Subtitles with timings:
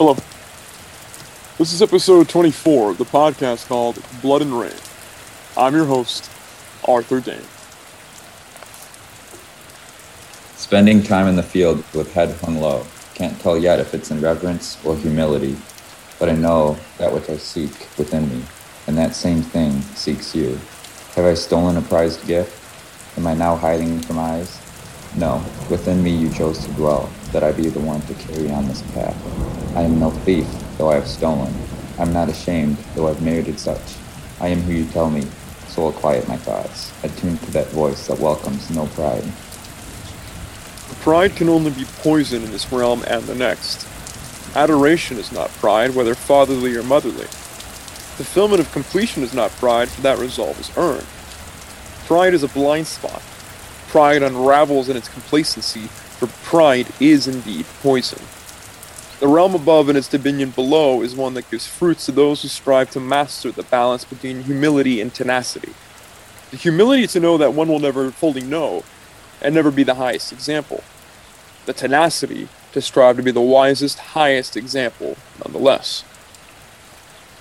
[0.00, 0.16] Hello.
[1.58, 4.72] This is episode 24 of the podcast called Blood and Rain.
[5.58, 6.30] I'm your host,
[6.88, 7.42] Arthur Dane.
[10.56, 12.86] Spending time in the field with head hung low.
[13.12, 15.54] Can't tell yet if it's in reverence or humility,
[16.18, 18.42] but I know that which I seek within me,
[18.86, 20.58] and that same thing seeks you.
[21.14, 22.58] Have I stolen a prized gift?
[23.18, 24.59] Am I now hiding from eyes?
[25.16, 28.68] No, within me you chose to dwell, that I be the one to carry on
[28.68, 29.16] this path.
[29.76, 30.46] I am no thief,
[30.78, 31.52] though I have stolen.
[31.98, 33.96] I'm not ashamed, though I've merited such.
[34.40, 35.26] I am who you tell me,
[35.68, 39.24] so I'll quiet my thoughts, attuned to that voice that welcomes no pride.
[41.02, 43.86] Pride can only be poison in this realm and the next.
[44.54, 47.26] Adoration is not pride, whether fatherly or motherly.
[48.16, 51.06] Fulfillment of completion is not pride, for that resolve is earned.
[52.06, 53.22] Pride is a blind spot.
[53.90, 58.22] Pride unravels in its complacency, for pride is indeed poison.
[59.18, 62.48] The realm above and its dominion below is one that gives fruits to those who
[62.48, 65.72] strive to master the balance between humility and tenacity.
[66.52, 68.84] The humility to know that one will never fully know,
[69.42, 70.84] and never be the highest example.
[71.66, 76.04] The tenacity to strive to be the wisest, highest example, nonetheless.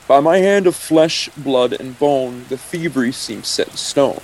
[0.07, 4.21] By my hand of flesh, blood, and bone, the thievery seems set in stone.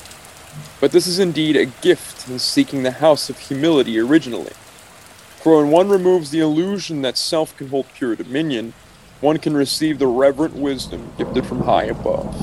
[0.80, 4.53] But this is indeed a gift in seeking the house of humility originally.
[5.42, 8.73] For when one removes the illusion that self can hold pure dominion,
[9.22, 12.36] one can receive the reverent wisdom gifted from high above.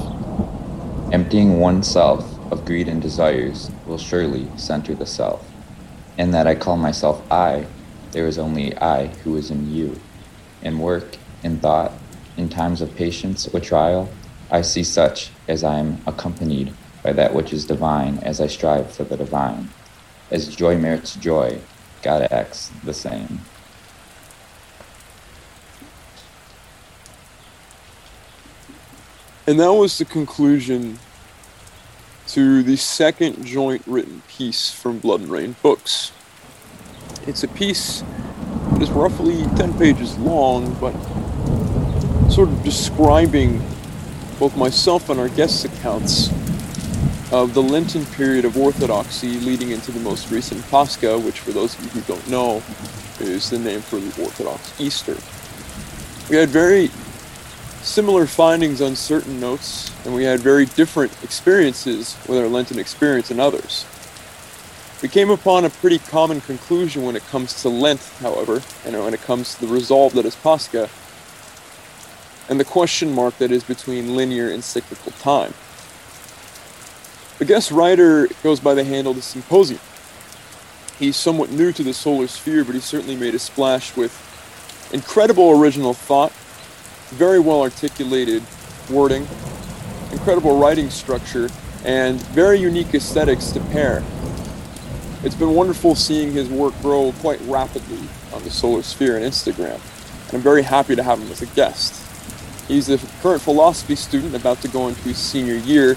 [1.12, 5.46] Emptying oneself of greed and desires will surely center the self.
[6.18, 7.66] In that I call myself I,
[8.12, 10.00] there is only I who is in you.
[10.62, 11.92] In work, in thought,
[12.36, 14.08] in times of patience or trial,
[14.50, 18.92] I see such as I am accompanied by that which is divine as I strive
[18.92, 19.68] for the divine.
[20.30, 21.60] As joy merits joy,
[22.02, 23.40] God acts the same.
[29.46, 30.98] And that was the conclusion
[32.28, 36.12] to the second joint written piece from Blood and Rain Books.
[37.26, 38.02] It's a piece
[38.72, 40.92] that is roughly 10 pages long, but
[42.30, 43.60] sort of describing
[44.38, 46.30] both myself and our guests' accounts
[47.32, 51.78] of the Lenten period of Orthodoxy leading into the most recent Pascha, which, for those
[51.78, 52.62] of you who don't know,
[53.20, 55.16] is the name for the Orthodox Easter.
[56.28, 56.90] We had very
[57.80, 63.30] similar findings on certain notes, and we had very different experiences with our Lenten experience
[63.30, 63.86] and others.
[65.02, 69.14] We came upon a pretty common conclusion when it comes to Lent, however, and when
[69.14, 70.90] it comes to the resolve that is Pascha,
[72.50, 75.54] and the question mark that is between linear and cyclical time.
[77.38, 79.80] The guest writer goes by the handle The Symposium.
[80.98, 84.12] He's somewhat new to the solar sphere, but he certainly made a splash with
[84.92, 86.32] incredible original thought
[87.12, 88.42] very well articulated
[88.90, 89.26] wording,
[90.12, 91.50] incredible writing structure,
[91.84, 94.02] and very unique aesthetics to pair.
[95.22, 98.00] It's been wonderful seeing his work grow quite rapidly
[98.32, 99.78] on the Solar Sphere and Instagram,
[100.26, 102.00] and I'm very happy to have him as a guest.
[102.66, 105.96] He's a current philosophy student about to go into his senior year,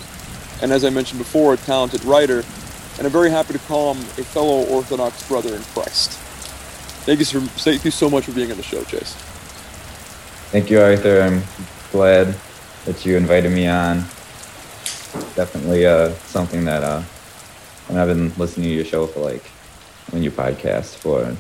[0.62, 2.44] and as I mentioned before, a talented writer,
[2.98, 6.12] and I'm very happy to call him a fellow Orthodox brother in Christ.
[7.06, 9.14] Thank you, for, thank you so much for being on the show, Chase.
[10.52, 11.22] Thank you, Arthur.
[11.22, 11.44] I'm
[11.92, 12.36] glad
[12.86, 14.00] that you invited me on.
[15.36, 17.04] Definitely uh, something that uh,
[17.88, 19.44] and I've been listening to your show for like,
[20.10, 21.36] when your podcast for,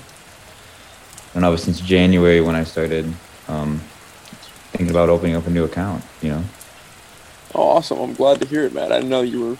[1.35, 3.11] I was since January when I started
[3.47, 3.79] um,
[4.71, 6.43] thinking about opening up a new account, you know.
[7.55, 7.99] Oh, awesome.
[7.99, 8.91] I'm glad to hear it, Matt.
[8.91, 9.57] I didn't know you were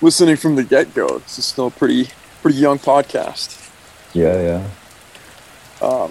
[0.00, 1.20] listening from the get go.
[1.20, 2.08] This is still a pretty,
[2.42, 3.70] pretty young podcast.
[4.12, 4.42] Yeah,
[5.80, 5.86] yeah.
[5.86, 6.10] Um,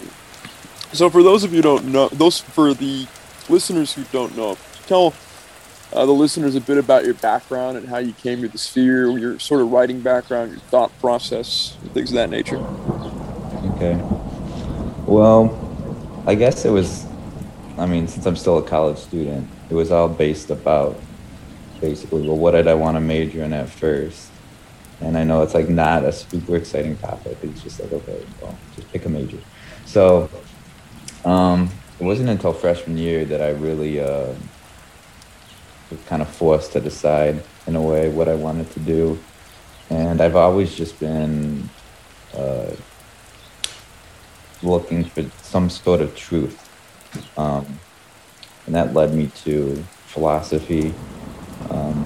[0.93, 3.05] so for those of you don't know, those for the
[3.49, 4.57] listeners who don't know,
[4.87, 5.13] tell
[5.91, 9.09] uh, the listeners a bit about your background and how you came to the sphere,
[9.17, 12.59] your sort of writing background, your thought process, things of that nature.
[13.75, 13.99] Okay.
[15.05, 17.05] Well, I guess it was.
[17.77, 20.99] I mean, since I'm still a college student, it was all based about
[21.79, 24.29] basically, well, what did I want to major in at first?
[24.99, 27.37] And I know it's like not a super exciting topic.
[27.41, 29.37] It's just like, okay, well, just pick a major.
[29.85, 30.29] So
[31.23, 31.69] um,
[31.99, 34.33] it wasn't until freshman year that I really uh,
[35.89, 39.17] was kind of forced to decide in a way what I wanted to do.
[39.89, 41.69] And I've always just been
[42.35, 42.71] uh,
[44.61, 46.57] looking for some sort of truth.
[47.37, 47.79] Um,
[48.65, 49.75] and that led me to
[50.05, 50.93] philosophy
[51.69, 52.05] um,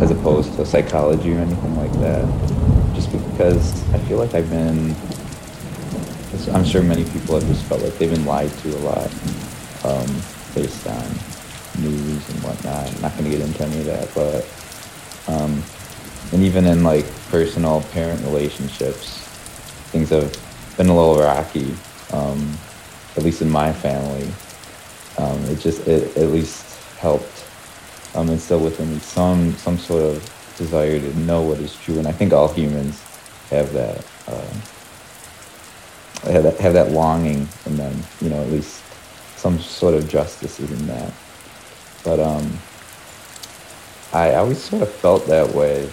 [0.00, 2.24] as opposed to psychology or anything like that.
[2.94, 4.94] Just because I feel like I've been
[6.52, 9.10] I'm sure many people have just felt like they've been lied to a lot
[9.84, 10.06] um,
[10.54, 11.04] based on
[11.82, 12.94] news and whatnot.
[12.94, 15.62] I'm not going to get into any of that, but um,
[16.32, 19.18] and even in like personal parent relationships,
[19.92, 20.30] things have
[20.76, 21.74] been a little rocky.
[22.12, 22.56] Um,
[23.16, 24.28] at least in my family,
[25.18, 27.44] um, it just it at least helped
[28.14, 32.06] um, instill within me some some sort of desire to know what is true, and
[32.06, 33.00] I think all humans
[33.50, 34.04] have that.
[34.26, 34.46] Uh,
[36.32, 38.82] have that have that longing in them, you know, at least
[39.36, 41.12] some sort of justice is in that.
[42.04, 42.58] But um,
[44.12, 45.88] I always sort of felt that way,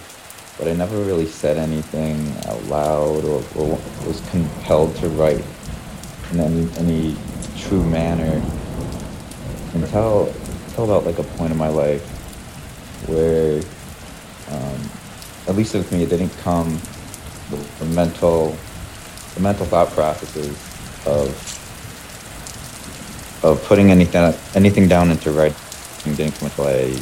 [0.58, 5.44] but I never really said anything out loud or, or was compelled to write
[6.32, 7.16] in any, any
[7.58, 8.42] true manner
[9.74, 10.32] until,
[10.66, 12.02] until about like a point in my life
[13.08, 13.60] where,
[14.50, 14.90] um,
[15.48, 16.80] at least with me, it didn't come
[17.78, 18.56] the mental
[19.34, 20.56] the mental thought processes
[21.06, 21.28] of
[23.42, 25.56] of putting anything anything down into writing
[26.04, 26.98] didn't come until I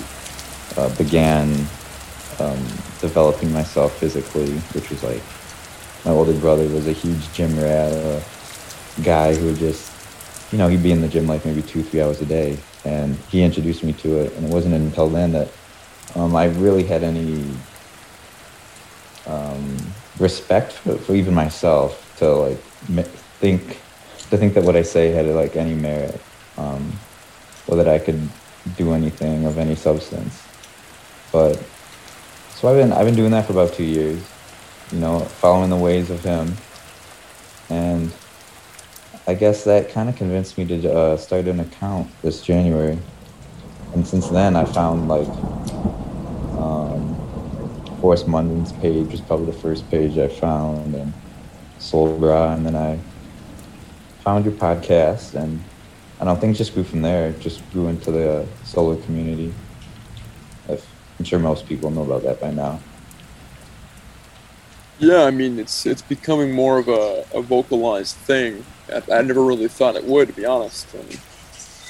[0.77, 1.51] uh, began
[2.39, 2.59] um,
[3.01, 5.23] developing myself physically, which was like
[6.05, 8.23] my older brother was a huge gym rat, a
[9.03, 9.92] guy who just
[10.53, 13.17] you know he'd be in the gym like maybe two three hours a day, and
[13.31, 15.49] he introduced me to it, and it wasn't until then that
[16.15, 17.51] um, I really had any
[19.27, 19.77] um,
[20.19, 22.59] respect for, for even myself to like
[23.41, 23.79] think
[24.31, 26.21] to think that what I say had like any merit,
[26.59, 26.93] um,
[27.67, 28.29] or that I could
[28.77, 30.47] do anything of any substance.
[31.33, 31.57] But
[32.55, 34.23] so I've been I've been doing that for about two years,
[34.93, 36.55] you know, following the ways of him,
[37.71, 38.13] and
[39.27, 42.99] I guess that kind of convinced me to uh, start an account this January,
[43.95, 45.29] and since then I found like.
[46.59, 47.13] Um,
[48.01, 51.13] Forrest Munden's page was probably the first page I found, and
[51.79, 52.99] Soul Bra, and then I
[54.25, 55.63] found your podcast, and
[56.21, 57.29] I don't think just grew from there.
[57.29, 59.55] It just grew into the solar community.
[60.69, 62.81] I'm sure most people know about that by now.
[65.03, 68.65] Yeah, I mean it's it's becoming more of a, a vocalized thing.
[68.89, 70.95] I, I never really thought it would, to be honest.
[70.95, 71.19] And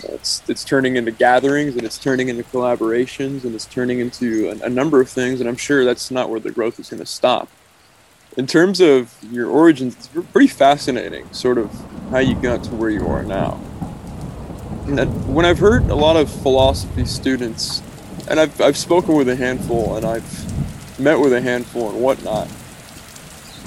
[0.04, 4.66] it's it's turning into gatherings, and it's turning into collaborations, and it's turning into a,
[4.66, 5.40] a number of things.
[5.40, 7.48] And I'm sure that's not where the growth is going to stop
[8.36, 11.70] in terms of your origins, it's pretty fascinating, sort of
[12.10, 13.60] how you got to where you are now.
[14.86, 17.82] And when I've heard a lot of philosophy students,
[18.28, 22.48] and I've, I've spoken with a handful, and I've met with a handful and whatnot,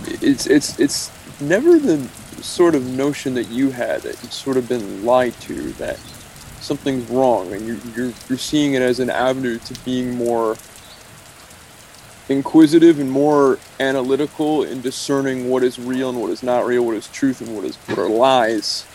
[0.08, 1.12] it's it's it's
[1.42, 1.98] never the
[2.42, 6.00] sort of notion that you had that you've sort of been lied to that
[6.66, 10.58] something's wrong, and you're you're, you're seeing it as an avenue to being more
[12.28, 16.96] inquisitive and more analytical in discerning what is real and what is not real, what
[16.96, 18.86] is truth and what is what are lies.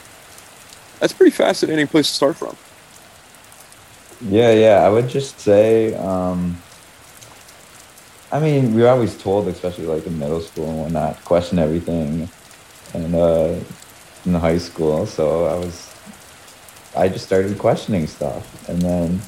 [0.98, 2.56] That's a pretty fascinating place to start from.
[4.20, 4.82] Yeah, yeah.
[4.84, 6.60] I would just say, um,
[8.32, 12.28] I mean, we were always told, especially like in middle school and whatnot, question everything,
[12.94, 13.58] and uh,
[14.24, 15.06] in high school.
[15.06, 15.92] So I was,
[16.96, 19.20] I just started questioning stuff, and then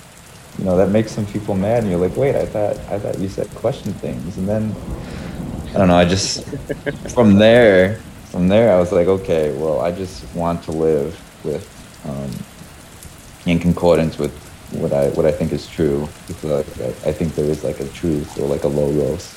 [0.58, 3.18] you know that makes some people mad and you're like wait i thought i thought
[3.18, 4.74] you said question things and then
[5.70, 6.44] i don't know i just
[7.14, 11.66] from there from there i was like okay well i just want to live with
[12.04, 12.30] um,
[13.50, 14.32] in concordance with
[14.80, 17.88] what i what i think is true because I, I think there is like a
[17.88, 19.34] truth or like a logos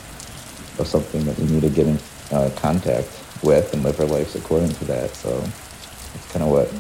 [0.80, 2.00] or something that we need to get in
[2.32, 3.10] uh, contact
[3.44, 5.30] with and live our lives according to that so
[6.14, 6.72] it's kind of what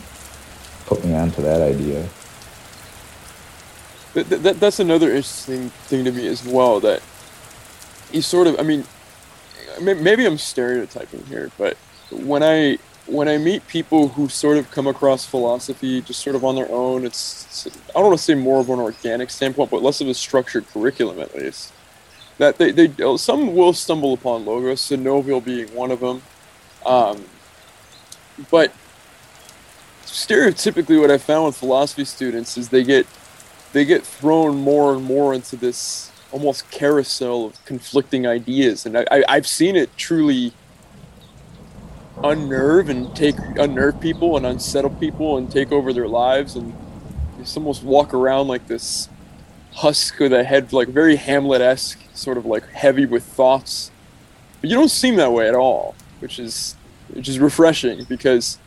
[0.85, 2.07] put me onto that idea
[4.15, 6.79] that, that, that's another interesting thing to me as well.
[6.79, 7.01] That
[8.11, 8.85] you sort of, I mean,
[9.81, 11.75] maybe I'm stereotyping here, but
[12.11, 16.43] when I when I meet people who sort of come across philosophy just sort of
[16.43, 19.69] on their own, it's, it's I don't want to say more of an organic standpoint,
[19.69, 21.71] but less of a structured curriculum at least.
[22.37, 26.21] That they, they some will stumble upon logos, Synovial being one of them,
[26.85, 27.23] um,
[28.51, 28.73] but
[30.03, 33.07] stereotypically what I found with philosophy students is they get
[33.71, 39.05] they get thrown more and more into this almost carousel of conflicting ideas, and I,
[39.11, 40.51] I, have seen it truly
[42.23, 46.73] unnerve and take unnerve people and unsettle people and take over their lives, and
[47.37, 49.09] just almost walk around like this
[49.73, 53.91] husk with a head like very Hamlet-esque, sort of like heavy with thoughts.
[54.61, 56.75] But you don't seem that way at all, which is
[57.09, 58.57] which is refreshing because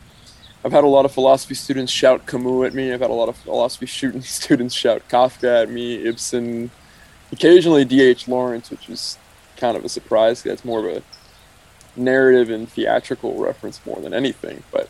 [0.63, 2.91] I've had a lot of philosophy students shout Camus at me.
[2.91, 6.71] I've had a lot of philosophy shooting students shout Kafka at me, Ibsen,
[7.31, 8.27] occasionally D.H.
[8.27, 9.17] Lawrence, which is
[9.57, 10.43] kind of a surprise.
[10.43, 11.03] That's more of a
[11.99, 14.63] narrative and theatrical reference more than anything.
[14.71, 14.89] But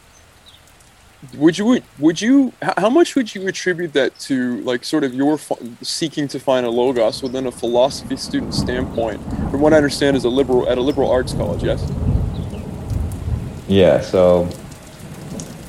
[1.35, 5.37] would you would you how much would you attribute that to like sort of your
[5.81, 9.21] seeking to find a logos within a philosophy student standpoint?
[9.51, 11.91] From what I understand, is a liberal at a liberal arts college, yes.
[13.67, 14.49] Yeah, so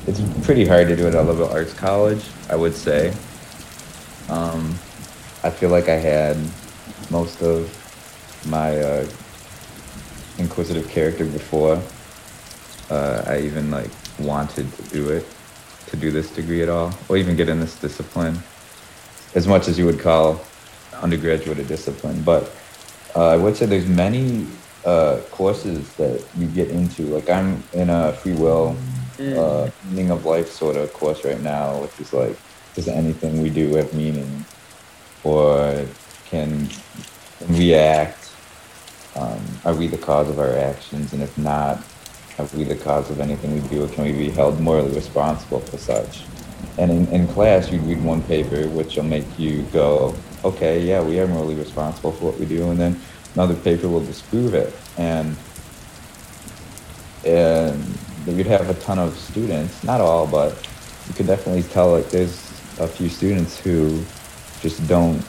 [0.07, 3.13] it's pretty hard to do it at a liberal arts college, I would say.
[4.29, 4.71] Um,
[5.43, 6.37] I feel like I had
[7.09, 7.69] most of
[8.47, 9.07] my uh,
[10.41, 11.81] inquisitive character before
[12.89, 15.25] uh, I even like wanted to do it,
[15.87, 18.37] to do this degree at all, or even get in this discipline,
[19.35, 20.41] as much as you would call
[21.01, 22.21] undergraduate a discipline.
[22.23, 22.51] But
[23.15, 24.45] uh, I would say there's many
[24.85, 27.03] uh, courses that you get into.
[27.03, 28.75] Like I'm in a free will,
[29.17, 29.37] mm.
[29.37, 32.37] uh, meaning of life sort of course right now, which is like,
[32.75, 34.45] does anything we do have meaning,
[35.23, 35.85] or
[36.25, 36.69] can
[37.49, 38.20] we act?
[39.15, 41.13] Um, are we the cause of our actions?
[41.13, 41.83] And if not,
[42.39, 45.59] are we the cause of anything we do, or can we be held morally responsible
[45.59, 46.23] for such?
[46.77, 51.01] And in, in class, you'd read one paper, which will make you go, okay, yeah,
[51.03, 52.71] we are morally responsible for what we do.
[52.71, 53.01] And then
[53.35, 54.73] another paper will disprove it.
[54.97, 55.35] And,
[57.25, 60.67] and you'd have a ton of students, not all, but
[61.07, 62.49] you could definitely tell like there's
[62.79, 64.03] a few students who
[64.61, 65.21] just don't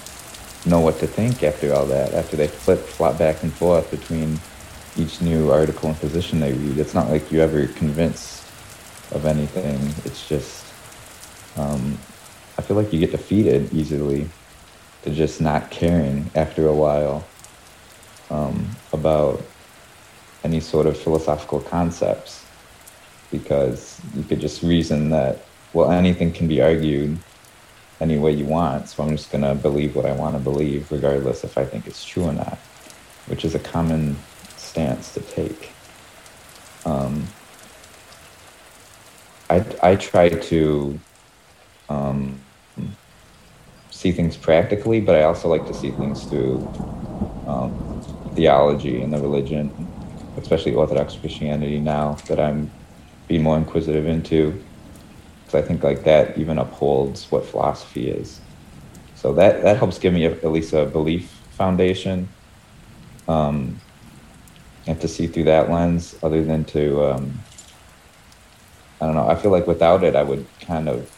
[0.65, 4.39] know what to think after all that, after they flip flop back and forth between
[4.97, 6.79] each new article and position they read.
[6.79, 8.45] It's not like you ever convinced
[9.13, 9.79] of anything.
[10.05, 10.65] It's just,
[11.57, 11.99] um,
[12.59, 14.29] I feel like you get defeated easily
[15.03, 17.25] to just not caring after a while
[18.31, 19.43] um, about
[20.45, 22.45] any sort of philosophical concepts
[23.31, 25.39] because you could just reason that,
[25.73, 27.19] well, anything can be argued
[28.03, 28.91] any way you want.
[28.91, 31.87] So I'm just going to believe what I want to believe, regardless if I think
[31.87, 32.67] it's true or not,
[33.27, 35.79] which is a common stance to take.
[36.85, 37.37] Um,
[39.51, 41.05] I, I try to
[41.89, 42.49] um,
[43.91, 46.73] see things practically, but I also like to see things through
[47.47, 47.87] um,
[48.35, 49.93] theology and the religion,
[50.37, 52.77] especially Orthodox Christianity now that I'm
[53.29, 54.67] being more inquisitive into
[55.55, 58.41] I think like that even upholds what philosophy is.
[59.15, 62.29] So that that helps give me a, at least a belief foundation,
[63.29, 63.81] um,
[64.87, 67.39] and to see through that lens, other than to um,
[69.01, 69.29] I don't know.
[69.29, 71.11] I feel like without it, I would kind of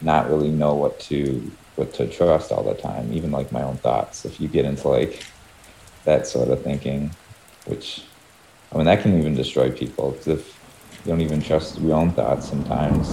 [0.00, 3.76] not really know what to what to trust all the time, even like my own
[3.78, 4.24] thoughts.
[4.24, 5.24] If you get into like
[6.04, 7.14] that sort of thinking,
[7.66, 8.04] which
[8.72, 10.12] I mean that can even destroy people.
[10.12, 10.59] Because if
[11.04, 13.08] you don't even trust your own thoughts sometimes.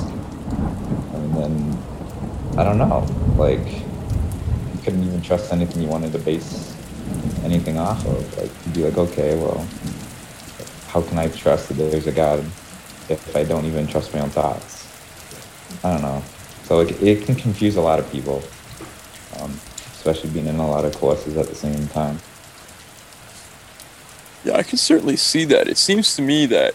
[1.13, 1.77] And then,
[2.57, 3.05] I don't know,
[3.37, 6.75] like, you couldn't even trust anything you wanted to base
[7.43, 8.37] anything off of.
[8.37, 9.65] Like, you'd be like, okay, well,
[10.87, 12.39] how can I trust that there's a God
[13.09, 14.87] if I don't even trust my own thoughts?
[15.83, 16.23] I don't know.
[16.63, 18.43] So like, it can confuse a lot of people,
[19.39, 19.51] um,
[19.93, 22.19] especially being in a lot of courses at the same time.
[24.43, 25.67] Yeah, I can certainly see that.
[25.67, 26.73] It seems to me that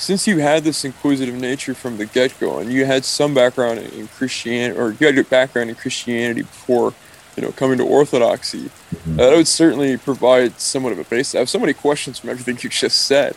[0.00, 4.08] since you had this inquisitive nature from the get-go and you had some background in
[4.08, 6.94] Christianity or you had your background in Christianity before
[7.36, 9.16] you know coming to orthodoxy mm-hmm.
[9.16, 11.34] that would certainly provide somewhat of a base.
[11.34, 13.36] I have so many questions from everything you just said.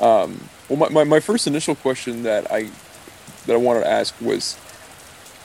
[0.00, 0.38] Um,
[0.68, 2.68] well, my, my, my, first initial question that I
[3.46, 4.58] that I wanted to ask was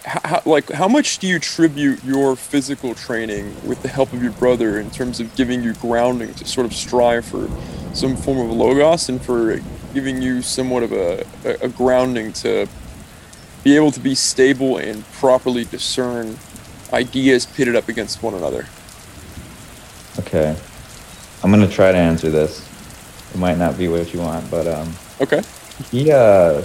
[0.04, 4.34] how, like how much do you attribute your physical training with the help of your
[4.34, 7.50] brother in terms of giving you grounding to sort of strive for
[7.94, 9.62] some form of logos and for
[9.98, 12.68] giving you somewhat of a, a, grounding to
[13.64, 16.38] be able to be stable and properly discern
[16.94, 18.64] ideas pitted up against one another.
[20.20, 20.56] Okay.
[21.44, 22.64] I'm going to try to answer this.
[23.34, 25.42] It might not be what you want, but um Okay.
[25.90, 26.62] He uh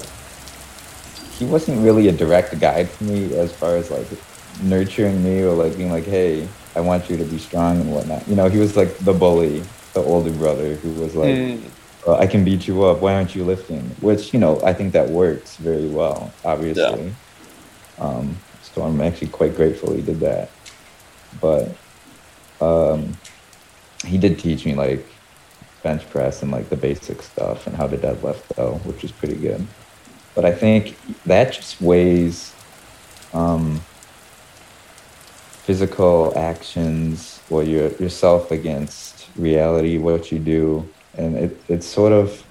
[1.38, 4.06] he wasn't really a direct guide for me as far as like
[4.62, 6.46] nurturing me or like being like, "Hey,
[6.76, 9.64] I want you to be strong and whatnot." You know, he was like the bully,
[9.94, 11.62] the older brother who was like, mm
[12.06, 13.00] uh, I can beat you up.
[13.00, 13.82] Why aren't you lifting?
[14.00, 16.32] Which you know, I think that works very well.
[16.44, 17.14] Obviously,
[17.98, 18.04] yeah.
[18.04, 20.50] um, so I'm actually quite grateful he did that.
[21.40, 21.74] But
[22.60, 23.16] um,
[24.04, 25.06] he did teach me like
[25.82, 29.36] bench press and like the basic stuff and how to deadlift though, which is pretty
[29.36, 29.66] good.
[30.34, 32.54] But I think that just weighs
[33.32, 33.80] um,
[35.64, 42.44] physical actions or your yourself against reality, what you do and it, it's sort of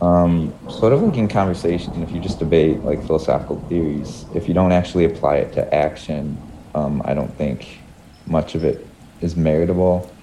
[0.00, 4.54] um, sort of like in conversation if you just debate like philosophical theories if you
[4.54, 7.82] don't actually apply it to action um, i don't think
[8.26, 10.16] much of it is meritable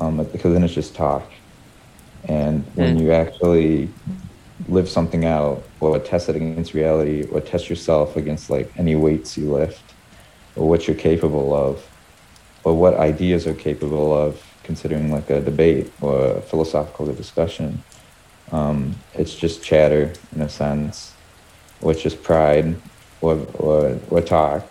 [0.00, 1.32] um, because then it's just talk
[2.28, 2.98] And when Mm.
[2.98, 3.96] you actually
[4.66, 9.36] live something out or test it against reality or test yourself against like any weights
[9.36, 9.96] you lift
[10.56, 11.90] or what you're capable of
[12.64, 17.82] or what ideas are capable of considering like a debate or a philosophical discussion
[18.52, 21.14] um, it's just chatter in a sense
[21.82, 22.76] it's just pride
[23.20, 24.66] or, or, or talk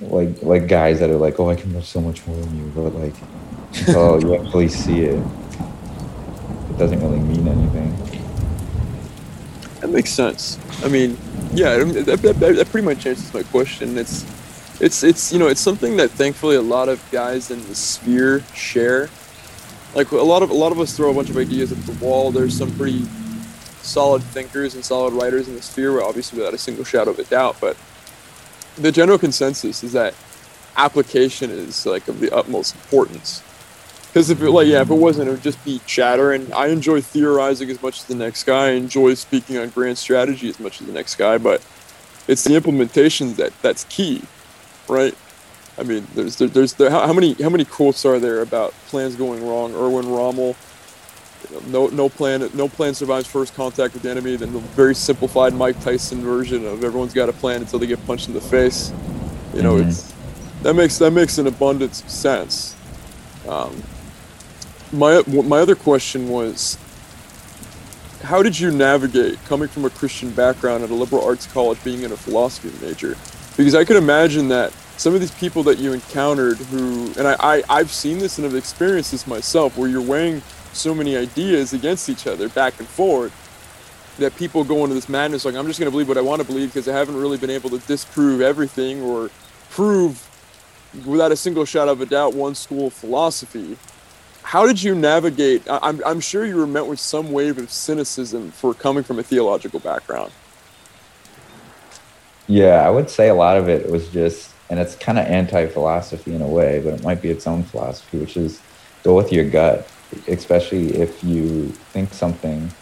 [0.00, 2.72] like like guys that are like oh i can lift so much more than you
[2.74, 3.14] but like
[3.74, 5.22] until you actually see it
[6.70, 7.94] it doesn't really mean anything
[9.80, 10.58] That makes sense.
[10.84, 11.16] I mean,
[11.52, 13.96] yeah, I that, that, that pretty much answers my question.
[13.96, 14.24] It's,
[14.80, 18.40] it's, it's, you know, it's something that thankfully a lot of guys in the sphere
[18.54, 19.08] share.
[19.94, 22.04] Like a lot of a lot of us throw a bunch of ideas at the
[22.04, 22.30] wall.
[22.30, 23.04] There's some pretty
[23.82, 27.24] solid thinkers and solid writers in the sphere, obviously without a single shadow of a
[27.24, 27.56] doubt.
[27.60, 27.76] But
[28.76, 30.14] the general consensus is that
[30.76, 33.42] application is like of the utmost importance.
[34.08, 36.32] Because if it like yeah, if it wasn't, it would just be chatter.
[36.32, 38.68] And I enjoy theorizing as much as the next guy.
[38.68, 41.38] I enjoy speaking on grand strategy as much as the next guy.
[41.38, 41.64] But
[42.26, 44.22] it's the implementation that that's key,
[44.90, 45.14] right?
[45.78, 48.72] I mean, there's there, there's there, how, how many how many quotes are there about
[48.88, 49.72] plans going wrong?
[49.74, 50.56] Erwin Rommel.
[51.48, 52.50] you know, No, no plan.
[52.54, 54.36] No plan survives first contact with the enemy.
[54.36, 58.04] Then the very simplified Mike Tyson version of everyone's got a plan until they get
[58.06, 58.92] punched in the face.
[59.54, 59.88] You know, Mhm.
[59.88, 60.12] it's
[60.62, 62.74] that makes that makes an abundance of sense.
[63.48, 63.82] Um,
[64.92, 66.76] my my other question was,
[68.22, 72.02] how did you navigate coming from a Christian background at a liberal arts college, being
[72.02, 73.16] in a philosophy major?
[73.56, 77.36] Because I could imagine that some of these people that you encountered, who and I,
[77.40, 80.42] I I've seen this and have experienced this myself, where you're weighing
[80.74, 83.32] so many ideas against each other back and forth
[84.18, 86.42] that people go into this madness like I'm just going to believe what I want
[86.42, 89.30] to believe because I haven't really been able to disprove everything or
[89.70, 90.22] prove
[91.06, 93.78] without a single shadow of a doubt one school of philosophy.
[94.42, 95.62] How did you navigate?
[95.66, 99.22] I'm, I'm sure you were met with some wave of cynicism for coming from a
[99.22, 100.30] theological background.
[102.48, 106.34] Yeah, I would say a lot of it was just, and it's kind of anti-philosophy
[106.34, 108.64] in a way, but it might be its own philosophy, which is
[109.04, 109.92] go with your gut,
[110.28, 112.76] especially if you think something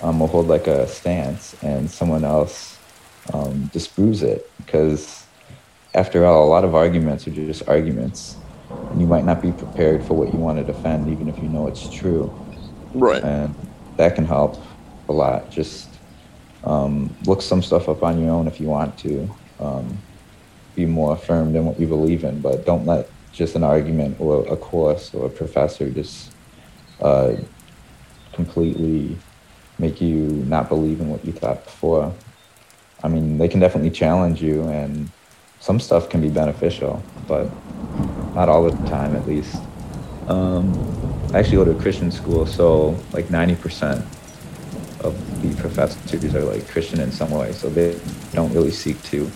[0.00, 2.80] um, will hold like a stance and someone else
[3.32, 4.42] um, disproves it.
[4.58, 5.28] Because
[5.94, 8.44] after all, a lot of arguments are just arguments.
[8.90, 11.48] And you might not be prepared for what you want to defend, even if you
[11.50, 12.38] know it's true
[12.94, 13.24] Right.
[13.24, 13.56] and
[13.98, 14.64] that can help
[15.08, 15.50] a lot.
[15.50, 16.00] Just
[16.64, 19.36] um, look some stuff up on your own if you want to.
[19.60, 20.07] Um,
[20.78, 24.46] be more affirmed in what you believe in, but don't let just an argument or
[24.46, 26.32] a course or a professor just
[27.02, 27.34] uh,
[28.32, 29.18] completely
[29.80, 32.14] make you not believe in what you thought before.
[33.02, 35.10] I mean, they can definitely challenge you, and
[35.58, 37.50] some stuff can be beneficial, but
[38.34, 39.60] not all the time, at least.
[40.28, 40.66] Um,
[41.32, 43.98] I actually go to a Christian school, so like 90%
[45.00, 47.98] of the professors are like Christian in some way, so they
[48.32, 49.30] don't really seek to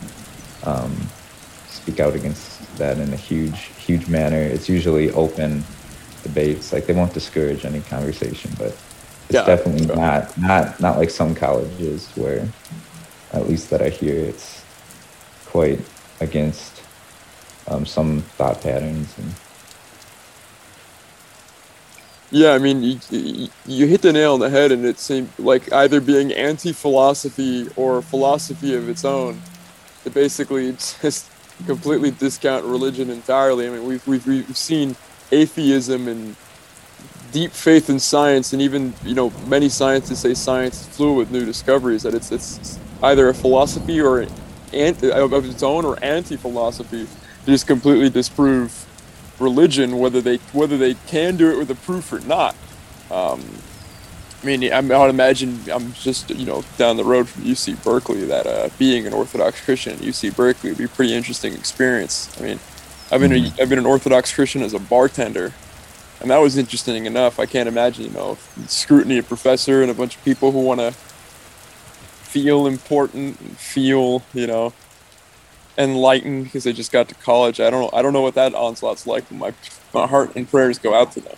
[0.64, 0.94] um,
[1.83, 4.40] speak out against that in a huge, huge manner.
[4.42, 5.68] It's usually open
[6.23, 8.81] debates, like they won't discourage any conversation, but
[9.29, 12.55] it's Yeah, definitely not, not, not like some colleges where,
[13.33, 14.66] at least that I hear, it's
[15.45, 15.90] quite
[16.21, 16.85] against
[17.68, 19.40] um, some thought patterns and
[22.31, 25.35] Yeah, I mean, you, you, you hit the nail on the head, and it seemed
[25.38, 29.45] like either being anti-philosophy or philosophy of its own,
[30.05, 31.32] It basically just
[31.62, 33.66] completely discount religion entirely.
[33.66, 34.96] I mean, we've we've, we've seen
[35.31, 36.37] atheism and
[37.33, 41.31] deep faith in science, and even you know many scientists say science is fluid with
[41.31, 42.03] new discoveries.
[42.03, 44.29] That it's it's either a philosophy or an,
[45.12, 48.87] of of its own or anti-philosophy to just completely disprove
[49.38, 52.55] religion, whether they whether they can do it with a proof or not.
[53.11, 53.42] Um,
[54.42, 58.24] I mean, I'm, would imagine I'm just you know down the road from UC Berkeley
[58.24, 62.28] that uh, being an Orthodox Christian at UC Berkeley would be a pretty interesting experience.
[62.40, 62.59] I mean,
[63.12, 65.52] I've been a, I've been an Orthodox Christian as a bartender,
[66.20, 67.38] and that was interesting enough.
[67.38, 70.81] I can't imagine you know scrutiny of professor and a bunch of people who want
[70.81, 74.72] to feel important and feel you know
[75.78, 77.61] enlightened because they just got to college.
[77.61, 77.90] I don't know.
[77.96, 79.28] I don't know what that onslaught's like.
[79.28, 79.55] But my
[79.94, 81.37] my heart and prayers go out to them.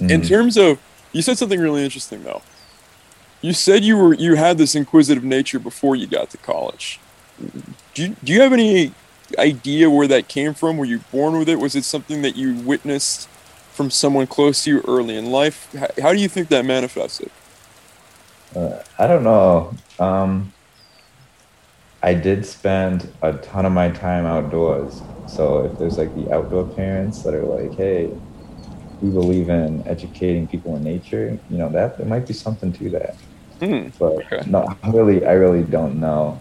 [0.00, 0.28] In Mhm.
[0.28, 0.78] terms of,
[1.12, 2.42] you said something really interesting though.
[3.42, 7.00] You said you were you had this inquisitive nature before you got to college.
[7.94, 8.92] Do you, do you have any
[9.38, 10.76] idea where that came from?
[10.76, 11.56] Were you born with it?
[11.56, 13.28] Was it something that you witnessed
[13.72, 15.72] from someone close to you early in life?
[15.72, 17.30] How, how do you think that manifested?
[18.54, 19.74] Uh, I don't know.
[19.98, 20.52] Um,
[22.02, 25.02] I did spend a ton of my time outdoors.
[25.26, 28.10] So if there's like the outdoor parents that are like, hey,
[29.02, 32.90] we believe in educating people in nature, you know, that there might be something to
[32.90, 33.16] that.
[33.60, 33.88] Hmm.
[33.98, 34.42] But Okay.
[34.46, 36.40] no, I really, I really don't know.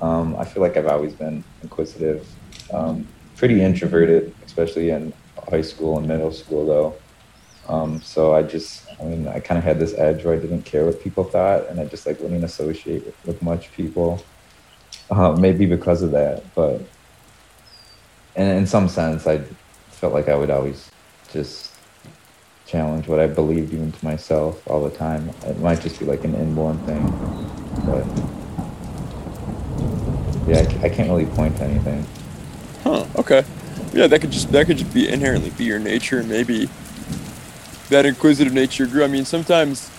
[0.00, 2.28] Um, I feel like I've always been inquisitive,
[2.72, 5.12] um, pretty introverted, especially in
[5.50, 6.94] high school and middle school, though.
[7.72, 10.62] Um, so I just, I mean, I kind of had this edge where I didn't
[10.62, 14.22] care what people thought, and I just like wouldn't associate with, with much people.
[15.10, 16.82] Uh, maybe because of that, but
[18.36, 19.42] in, in some sense, I
[19.88, 20.90] felt like I would always
[21.32, 21.72] just
[22.66, 25.30] challenge what I believed even to myself all the time.
[25.46, 27.02] It might just be like an inborn thing,
[27.86, 28.04] but
[30.48, 32.06] yeah, I, I can't really point to anything.
[32.82, 33.06] Huh.
[33.16, 33.44] Okay.
[33.92, 36.22] Yeah, that could just that could just be inherently be your nature.
[36.22, 36.68] Maybe
[37.88, 39.02] that inquisitive nature grew.
[39.02, 39.90] I mean, sometimes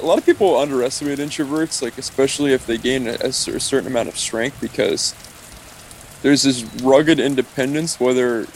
[0.00, 4.08] a lot of people underestimate introverts, like especially if they gain a, a certain amount
[4.08, 5.14] of strength, because
[6.22, 8.46] there's this rugged independence, whether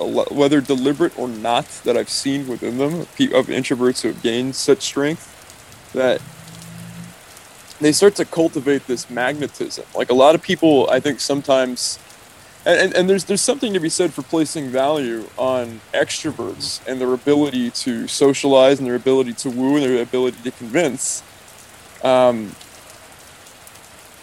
[0.00, 3.08] whether deliberate or not, that I've seen within them of
[3.46, 5.34] introverts who have gained such strength
[5.92, 6.20] that
[7.80, 9.84] they start to cultivate this magnetism.
[9.94, 11.98] Like a lot of people, I think sometimes,
[12.66, 17.00] and, and, and there's there's something to be said for placing value on extroverts and
[17.00, 21.22] their ability to socialize and their ability to woo and their ability to convince.
[22.02, 22.54] Um,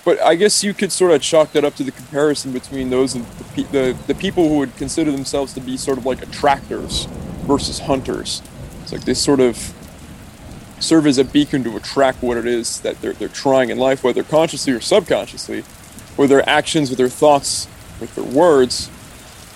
[0.06, 3.16] but I guess you could sort of chalk that up to the comparison between those
[3.16, 7.06] and the, the the people who would consider themselves to be sort of like attractors
[7.48, 8.42] versus hunters.
[8.84, 9.74] It's like they sort of
[10.80, 14.04] serve as a beacon to attract what it is that they're, they're trying in life,
[14.04, 15.64] whether consciously or subconsciously,
[16.18, 17.68] with their actions, with their thoughts,
[18.00, 18.90] with their words,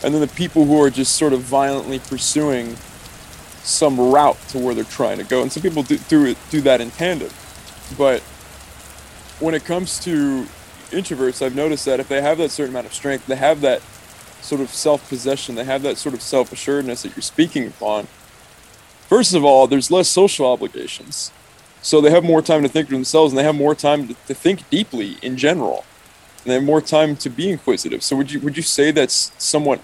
[0.04, 2.76] and then the people who are just sort of violently pursuing
[3.64, 5.42] some route to where they're trying to go.
[5.42, 7.30] And some people do, do it do that in tandem.
[7.98, 8.24] But
[9.40, 10.46] when it comes to
[10.92, 13.82] introverts, I've noticed that if they have that certain amount of strength, they have that
[14.42, 18.08] sort of self-possession, they have that sort of self-assuredness that you're speaking upon.
[19.08, 21.32] First of all, there's less social obligations.
[21.82, 24.14] So they have more time to think for themselves and they have more time to,
[24.28, 25.86] to think deeply in general.
[26.44, 28.04] And they have more time to be inquisitive.
[28.04, 29.82] So would you would you say that's somewhat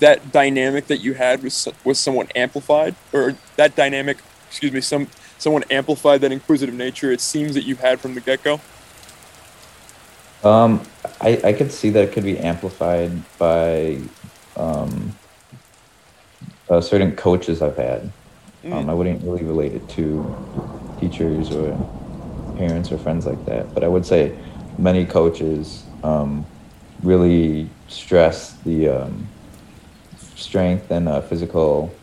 [0.00, 5.08] that dynamic that you had was was somewhat amplified or that dynamic, excuse me, some
[5.44, 8.60] someone amplified that inquisitive nature it seems that you had from the get-go?
[10.42, 10.80] Um,
[11.20, 13.98] I, I could see that it could be amplified by
[14.56, 15.14] um,
[16.68, 18.00] uh, certain coaches I've had.
[18.02, 18.10] Um,
[18.64, 18.88] Mm.
[18.88, 20.06] I wouldn't really relate it to
[20.98, 21.76] teachers or
[22.56, 24.34] parents or friends like that, but I would say
[24.78, 26.46] many coaches um,
[27.02, 29.26] really stress the um,
[30.34, 31.94] strength and uh, physical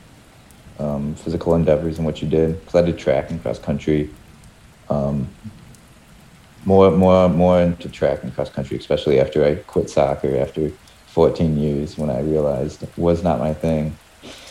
[0.82, 2.60] um, physical endeavors and what you did.
[2.60, 4.10] Because I did track and cross country.
[4.90, 5.28] Um,
[6.66, 10.70] more, more, more into track and cross country, especially after I quit soccer after
[11.08, 13.98] 14 years when I realized it was not my thing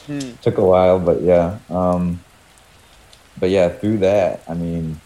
[0.06, 0.32] Hmm.
[0.42, 1.58] took a while, but yeah.
[1.68, 2.20] Um,
[3.38, 5.00] but yeah, through that, I mean,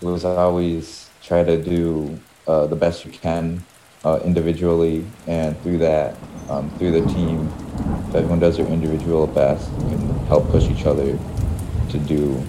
[0.00, 3.64] it was always try to do uh, the best you can
[4.08, 6.16] uh, individually, and through that,
[6.48, 7.46] um, through the team,
[8.08, 11.18] if everyone does their individual best, can help push each other
[11.90, 12.42] to do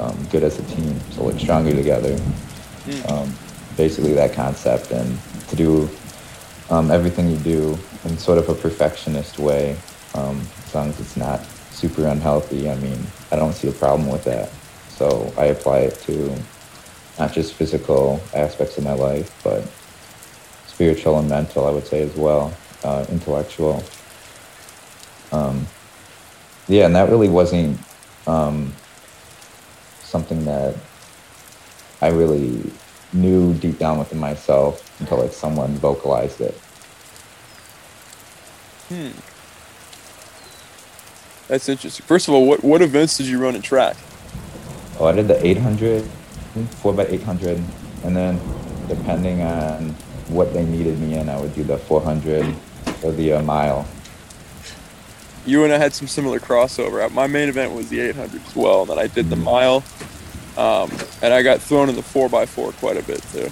[0.00, 0.98] um, good as a team.
[1.12, 2.16] So like stronger together.
[2.18, 3.12] Hmm.
[3.12, 3.34] Um,
[3.76, 5.88] basically that concept, and to do
[6.68, 9.76] um, everything you do in sort of a perfectionist way,
[10.14, 12.68] um, as long as it's not super unhealthy.
[12.68, 12.98] I mean,
[13.30, 14.50] I don't see a problem with that.
[14.88, 16.36] So I apply it to
[17.20, 19.62] not just physical aspects of my life, but
[20.78, 23.82] spiritual and mental, I would say as well, uh, intellectual.
[25.32, 25.66] Um,
[26.68, 27.80] yeah, and that really wasn't
[28.28, 28.72] um,
[30.02, 30.76] something that
[32.00, 32.70] I really
[33.12, 36.54] knew deep down within myself until like someone vocalized it.
[38.88, 39.10] Hmm.
[41.48, 42.06] That's interesting.
[42.06, 43.96] First of all, what, what events did you run in track?
[45.00, 47.60] Oh, I did the 800, 4 by 800,
[48.04, 48.40] and then
[48.86, 49.96] depending on
[50.28, 52.44] what they needed me in, I would do the 400
[53.02, 53.86] or the uh, mile.
[55.46, 57.10] You and I had some similar crossover.
[57.12, 59.44] My main event was the 800 as well, and then I did the Mhm.
[59.44, 59.84] mile,
[60.58, 60.90] um,
[61.22, 63.50] and I got thrown in the 4x4 quite a bit too.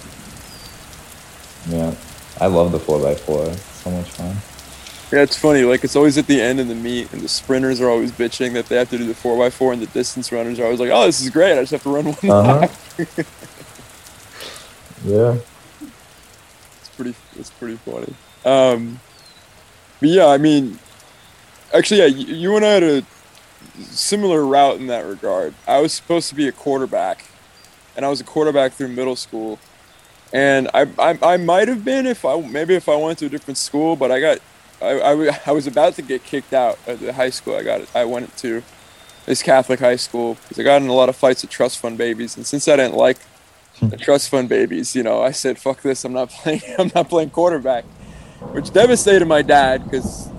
[1.69, 1.93] Yeah,
[2.39, 3.47] I love the 4x4.
[3.51, 4.35] It's so much fun.
[5.11, 5.63] Yeah, it's funny.
[5.63, 8.53] Like it's always at the end of the meet, and the sprinters are always bitching
[8.53, 11.05] that they have to do the 4x4, and the distance runners are always like, "Oh,
[11.05, 11.53] this is great!
[11.57, 12.67] I just have to run one Uh-huh.
[15.05, 15.35] Yeah.
[16.97, 17.15] Pretty.
[17.37, 18.13] It's pretty funny.
[18.43, 18.99] Um,
[19.99, 20.79] but yeah, I mean,
[21.73, 23.03] actually, yeah, you, you and I had a
[23.79, 25.53] similar route in that regard.
[25.67, 27.25] I was supposed to be a quarterback,
[27.95, 29.59] and I was a quarterback through middle school,
[30.33, 33.29] and I I, I might have been if I maybe if I went to a
[33.29, 34.39] different school, but I got
[34.81, 37.81] I, I, I was about to get kicked out of the high school I got
[37.95, 38.63] I went to
[39.25, 41.97] this Catholic high school because I got in a lot of fights with trust fund
[41.97, 43.17] babies, and since I didn't like
[43.81, 46.03] the trust fund babies, you know, I said, "Fuck this!
[46.05, 46.61] I'm not playing.
[46.77, 47.85] I'm not playing quarterback,"
[48.51, 50.29] which devastated my dad because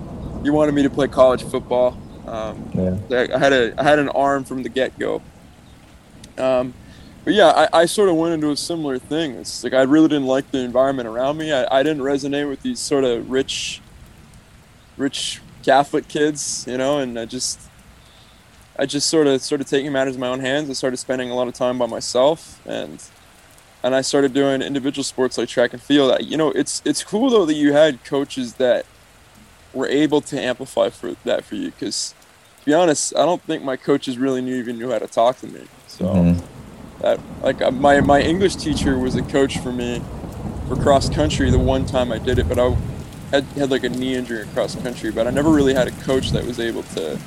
[0.43, 1.97] he wanted me to play college football.
[2.27, 2.69] Um,
[3.09, 3.27] yeah.
[3.33, 5.21] I had a I had an arm from the get go.
[6.37, 6.73] Um,
[7.25, 9.35] but yeah, I, I sort of went into a similar thing.
[9.35, 11.51] It's like I really didn't like the environment around me.
[11.51, 13.81] I, I didn't resonate with these sort of rich,
[14.97, 17.59] rich Catholic kids, you know, and I just
[18.77, 20.69] I just sort of started taking matters in my own hands.
[20.69, 23.03] I started spending a lot of time by myself, and
[23.83, 26.15] and I started doing individual sports like track and field.
[26.21, 28.85] You know, it's it's cool though that you had coaches that
[29.73, 31.71] were able to amplify for that for you.
[31.71, 32.13] Because
[32.59, 35.37] to be honest, I don't think my coaches really knew even knew how to talk
[35.39, 35.61] to me.
[35.87, 37.01] So mm-hmm.
[37.01, 40.01] that like uh, my my English teacher was a coach for me
[40.67, 42.75] for cross country the one time I did it, but I
[43.31, 45.91] had had like a knee injury in cross country, but I never really had a
[46.03, 47.19] coach that was able to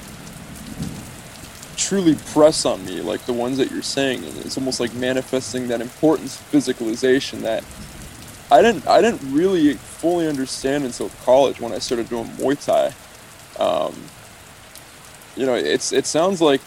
[1.82, 5.66] truly press on me like the ones that you're saying and it's almost like manifesting
[5.66, 7.64] that importance physicalization that
[8.52, 12.92] I didn't I didn't really fully understand until college when I started doing Muay Thai.
[13.58, 13.94] Um,
[15.36, 16.60] you know, it's it sounds like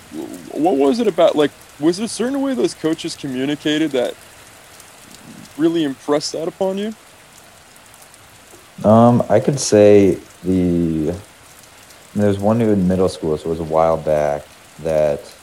[0.52, 4.16] what was it about like was there a certain way those coaches communicated that
[5.58, 6.94] really impressed that upon you?
[8.84, 11.16] Um, I could say the
[12.16, 14.44] there's one new in middle school, so it was a while back
[14.84, 15.34] that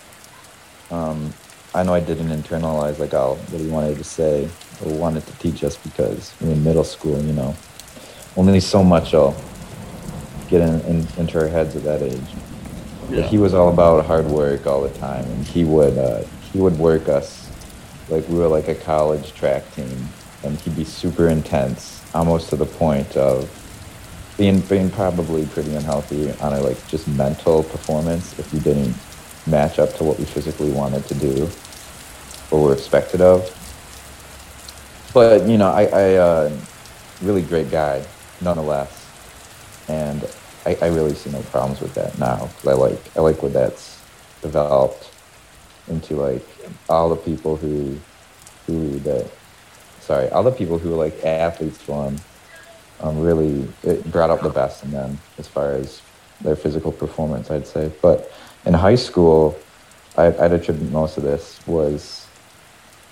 [0.90, 1.32] um,
[1.74, 4.48] I know I didn't internalize like oh what he wanted to say
[4.84, 7.54] or wanted to teach us because we're in middle school, you know,
[8.36, 9.34] only so much I'll
[10.48, 12.20] get in, in, into our heads at that age.
[13.08, 13.22] Yeah.
[13.22, 16.58] But he was all about hard work all the time, and he would uh, he
[16.58, 17.48] would work us
[18.08, 20.08] like we were like a college track team,
[20.44, 23.50] and he'd be super intense, almost to the point of
[24.36, 28.94] being being probably pretty unhealthy on a like just mental performance if you didn't
[29.46, 31.48] match up to what we physically wanted to do
[32.50, 33.48] or were expected of.
[35.14, 36.56] But you know, I, I uh,
[37.22, 38.04] really great guy
[38.40, 39.06] nonetheless,
[39.88, 40.24] and
[40.64, 42.48] I, I really see no problems with that now.
[42.66, 44.00] I like I like what that's
[44.42, 45.10] developed
[45.88, 46.46] into like
[46.88, 47.98] all the people who
[48.66, 49.30] who that
[50.00, 52.16] sorry all the people who are like athletes for him
[53.00, 56.00] um, really it brought out the best in them as far as
[56.40, 58.32] their physical performance I'd say but
[58.64, 59.58] in high school,
[60.16, 62.26] I, I'd attribute most of this was,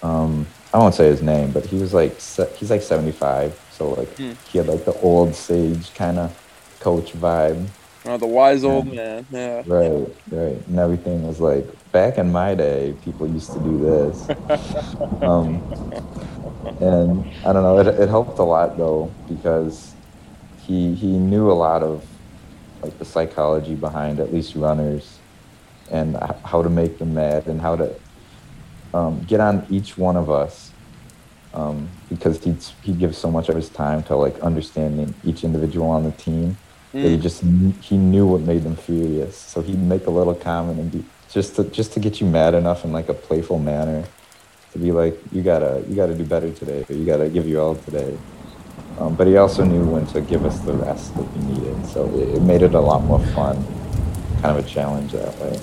[0.02, 2.14] um, I won't say his name, but he was like
[2.56, 4.36] he's like seventy five, so like mm.
[4.48, 7.66] he had like the old sage kind of coach vibe.
[8.06, 9.26] Oh, the wise old man.
[9.30, 9.62] Yeah.
[9.66, 14.30] Right, right, and everything was like back in my day, people used to do this.
[15.22, 15.60] um,
[16.80, 19.94] and I don't know, it, it helped a lot though because
[20.62, 22.06] he he knew a lot of
[22.82, 25.19] like the psychology behind at least runners
[25.90, 27.94] and how to make them mad and how to
[28.94, 30.72] um, get on each one of us
[31.54, 35.88] um, because he he gives so much of his time to like understanding each individual
[35.88, 36.56] on the team
[36.92, 37.02] mm.
[37.02, 37.22] that he mm.
[37.22, 37.42] just
[37.82, 41.56] he knew what made them furious so he'd make a little comment and be just
[41.56, 44.04] to just to get you mad enough in like a playful manner
[44.72, 47.62] to be like you gotta you gotta do better today or you gotta give your
[47.62, 48.16] all today
[48.98, 52.06] um, but he also knew when to give us the rest that we needed so
[52.16, 53.56] it, it made it a lot more fun
[54.40, 55.58] kind of a challenge that way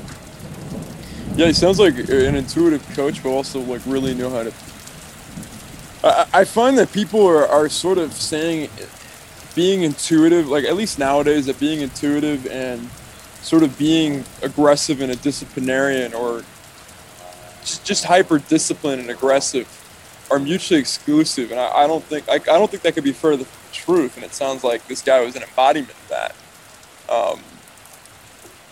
[1.37, 4.53] yeah, he sounds like an intuitive coach, but also like really know how to.
[6.03, 8.69] I, I find that people are, are sort of saying
[9.53, 12.89] being intuitive, like at least nowadays, that being intuitive and
[13.41, 16.43] sort of being aggressive and a disciplinarian or
[17.61, 19.67] just, just hyper disciplined and aggressive
[20.31, 21.51] are mutually exclusive.
[21.51, 23.75] And I, I don't think I, I don't think that could be further from the
[23.75, 24.15] truth.
[24.15, 26.35] And it sounds like this guy was an embodiment of that.
[27.09, 27.39] Um,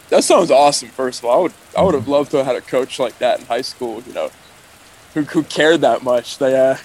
[0.10, 0.90] that sounds awesome.
[0.90, 3.18] First of all, I would I would have loved to have had a coach like
[3.20, 4.02] that in high school.
[4.04, 4.32] You know,
[5.14, 6.38] who who cared that much.
[6.38, 6.78] They uh,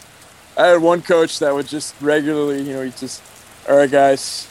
[0.56, 3.22] I had one coach that would just regularly, you know, he just,
[3.68, 4.48] all right, guys,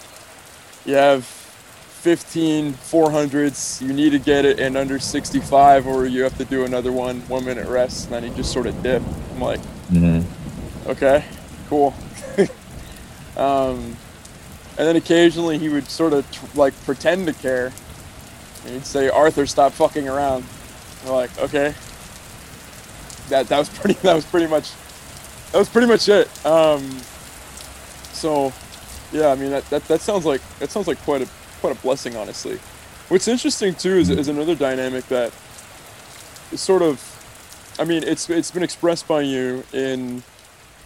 [0.86, 3.82] you have 15 400s.
[3.82, 7.20] You need to get it in under 65, or you have to do another one,
[7.28, 8.06] one minute rest.
[8.06, 9.04] And then he just sort of dip.
[9.34, 9.60] I'm like,
[9.92, 10.90] mm-hmm.
[10.90, 11.26] okay,
[11.68, 11.94] cool.
[13.38, 13.96] um,
[14.78, 17.72] and then occasionally he would sort of like pretend to care
[18.70, 20.44] he'd say, Arthur, stop fucking around.
[21.06, 21.74] We're like, okay.
[23.30, 24.72] That that was pretty that was pretty much
[25.52, 26.28] that was pretty much it.
[26.46, 26.82] Um,
[28.14, 28.54] so
[29.12, 31.28] yeah, I mean that, that, that sounds like that sounds like quite a
[31.62, 32.60] quite a blessing, honestly.
[33.10, 35.34] What's interesting too is, is another dynamic that
[36.52, 37.04] is sort of
[37.80, 40.24] I mean it's it's been expressed by you in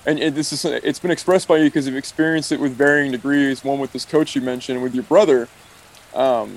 [0.05, 3.11] and it, this is it's been expressed by you because you've experienced it with varying
[3.11, 3.63] degrees.
[3.63, 5.47] One with this coach you mentioned, with your brother.
[6.13, 6.55] Um,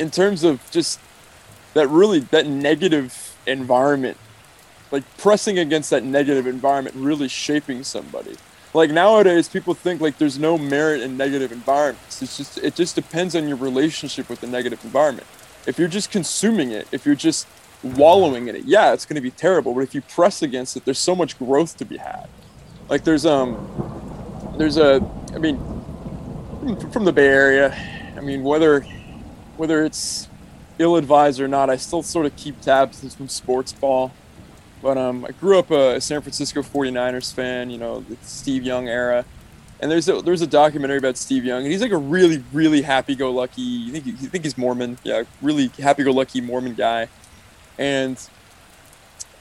[0.00, 0.98] in terms of just
[1.74, 4.16] that really that negative environment,
[4.90, 8.36] like pressing against that negative environment, really shaping somebody.
[8.72, 12.22] Like nowadays, people think like there's no merit in negative environments.
[12.22, 15.26] It's just it just depends on your relationship with the negative environment.
[15.66, 17.46] If you're just consuming it, if you're just
[17.82, 19.74] wallowing in it, yeah, it's going to be terrible.
[19.74, 22.28] But if you press against it, there's so much growth to be had.
[22.88, 25.58] Like there's um, there's a, I mean,
[26.90, 27.76] from the Bay Area,
[28.16, 28.84] I mean whether
[29.60, 30.26] whether it's
[30.78, 34.10] ill advised or not, I still sort of keep tabs on some sports ball.
[34.80, 38.88] But um, I grew up a San Francisco 49ers fan, you know, the Steve Young
[38.88, 39.26] era.
[39.78, 42.80] And there's a, there's a documentary about Steve Young, and he's like a really, really
[42.80, 43.60] happy-go-lucky.
[43.60, 44.96] You think you think he's Mormon?
[45.04, 47.08] Yeah, really happy-go-lucky Mormon guy.
[47.78, 48.18] And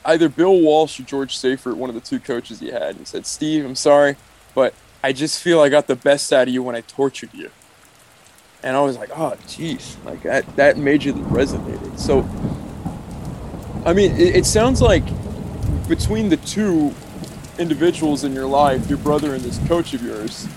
[0.04, 3.26] either Bill Walsh or George Seifert, one of the two coaches he had, he said,
[3.26, 4.16] "Steve, I'm sorry,
[4.54, 7.52] but I just feel I got the best out of you when I tortured you."
[8.62, 12.28] And I was like, "Oh, jeez, like that that majorly resonated." So,
[13.86, 15.04] I mean, it, it sounds like
[15.88, 16.94] between the two
[17.58, 20.48] individuals in your life, your brother and this coach of yours,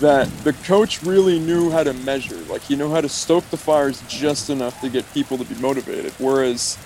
[0.00, 2.36] that the coach really knew how to measure.
[2.48, 5.54] Like he knew how to stoke the fires just enough to get people to be
[5.60, 6.12] motivated.
[6.18, 6.78] Whereas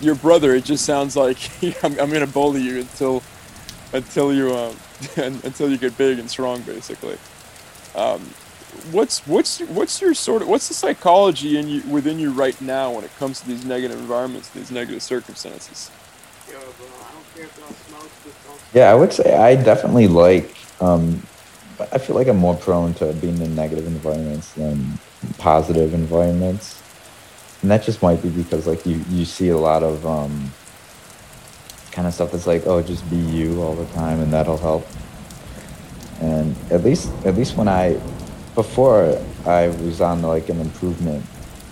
[0.00, 1.38] your brother, it just sounds like
[1.84, 3.22] I'm, I'm gonna bully you until
[3.92, 4.76] until you um,
[5.16, 7.18] until you get big and strong, basically.
[7.94, 8.28] Um,
[8.90, 12.92] what's what's what's your sort of what's the psychology in you within you right now
[12.92, 15.90] when it comes to these negative environments, these negative circumstances?
[18.74, 20.54] Yeah, I would say I definitely like.
[20.80, 21.22] Um,
[21.92, 24.98] I feel like I'm more prone to being in negative environments than
[25.38, 26.80] positive environments,
[27.62, 30.52] and that just might be because like you you see a lot of um,
[31.90, 34.86] kind of stuff that's like, oh, just be you all the time, and that'll help.
[36.20, 38.00] And at least at least when I
[38.54, 41.24] before I was on like an improvement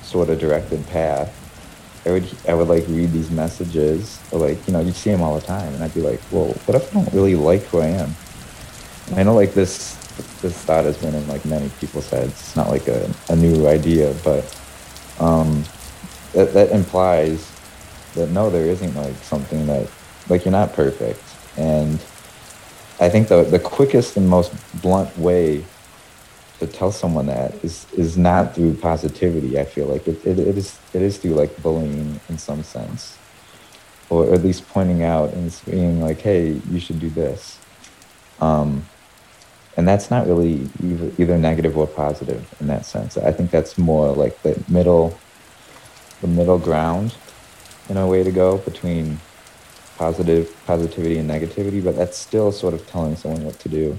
[0.03, 1.37] sort of directed path,
[2.07, 5.21] I would I would like read these messages or like you know you'd see them
[5.21, 7.81] all the time and I'd be like well what if I don't really like who
[7.81, 8.15] I am?
[9.09, 9.95] And I know like this
[10.41, 12.33] this thought has been in like many people's heads.
[12.33, 14.45] It's not like a, a new idea but
[15.19, 15.65] um,
[16.33, 17.51] that that implies
[18.15, 19.89] that no there isn't like something that
[20.29, 21.23] like you're not perfect.
[21.59, 22.01] And
[22.99, 25.65] I think the the quickest and most blunt way
[26.61, 29.59] to tell someone that is is not through positivity.
[29.59, 33.19] I feel like it, it, it is it is through like bullying in some sense,
[34.11, 37.59] or at least pointing out and being like, "Hey, you should do this,"
[38.41, 38.87] um,
[39.77, 43.17] and that's not really either, either negative or positive in that sense.
[43.17, 45.19] I think that's more like the middle,
[46.21, 47.15] the middle ground,
[47.89, 49.19] in a way to go between
[49.97, 53.99] positive positivity and negativity, but that's still sort of telling someone what to do,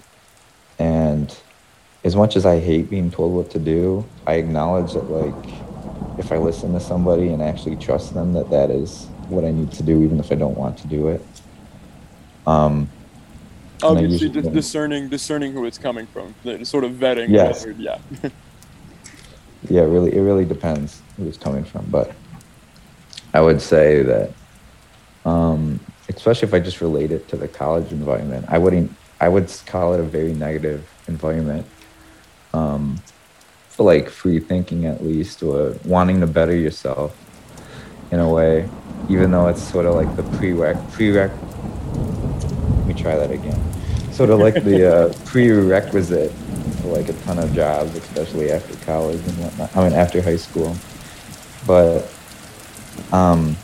[0.78, 1.36] and
[2.04, 5.54] as much as I hate being told what to do, I acknowledge that like
[6.18, 9.72] if I listen to somebody and actually trust them, that that is what I need
[9.74, 11.26] to do, even if I don't want to do it.
[12.48, 12.90] Um,
[13.84, 17.30] Obviously, d- discerning discerning who it's coming from, sort of vetting.
[17.30, 17.66] Yes.
[17.66, 17.98] Whether, yeah.
[19.70, 22.14] yeah, really, it really depends who it's coming from, but
[23.34, 24.32] I would say that,
[25.26, 28.92] um, especially if I just relate it to the college environment, I wouldn't.
[29.20, 31.68] I would call it a very negative environment
[32.54, 33.02] um,
[33.70, 37.18] for like free thinking at least, or wanting to better yourself
[38.12, 38.70] in a way,
[39.10, 41.32] even though it's sort of like the prereq prereq.
[42.78, 43.60] Let me try that again.
[44.12, 46.32] Sort of like the uh, prerequisite
[46.82, 49.76] for like a ton of jobs, especially after college and whatnot.
[49.76, 50.76] I mean, after high school,
[51.66, 52.12] but
[53.12, 53.56] um,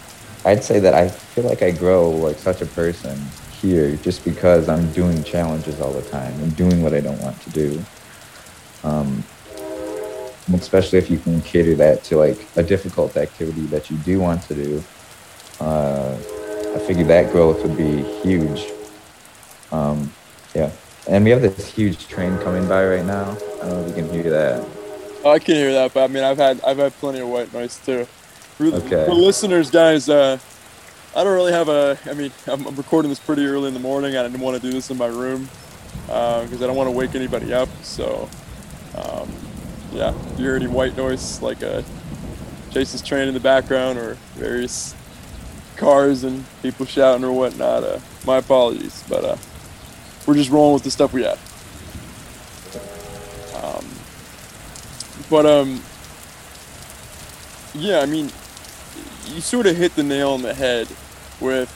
[0.46, 3.20] I'd say that I feel like I grow like such a person
[3.60, 7.42] here just because I'm doing challenges all the time and doing what I don't want
[7.42, 7.84] to do.
[8.84, 9.24] Um,
[10.54, 14.42] especially if you can cater that to like a difficult activity that you do want
[14.44, 14.84] to do.
[15.60, 16.16] Uh,
[16.76, 18.72] I figure that growth would be huge.
[19.72, 20.12] Um,
[20.54, 20.72] yeah,
[21.08, 23.32] and we have this huge train coming by right now.
[23.62, 24.66] I don't know if you can hear that.
[25.24, 27.52] Oh, I can hear that, but I mean, I've had I've had plenty of white
[27.54, 28.06] noise too.
[28.58, 29.06] For, okay.
[29.06, 30.38] for listeners, guys, uh,
[31.16, 31.98] I don't really have a.
[32.06, 34.16] I mean, I'm, I'm, recording this pretty early in the morning.
[34.16, 35.50] I didn't want to do this in my room
[36.06, 37.70] because uh, I don't want to wake anybody up.
[37.84, 38.30] So
[38.98, 39.32] um,
[39.92, 41.84] yeah, if you hear any white noise like a
[42.72, 44.96] Jason's train in the background or various
[45.76, 49.04] cars and people shouting or whatnot, uh, my apologies.
[49.08, 49.38] But uh,
[50.26, 51.40] we're just rolling with the stuff we have.
[53.56, 53.86] Um,
[55.30, 55.82] but um,
[57.74, 58.32] yeah, I mean,
[59.28, 60.88] you sort of hit the nail on the head
[61.40, 61.72] with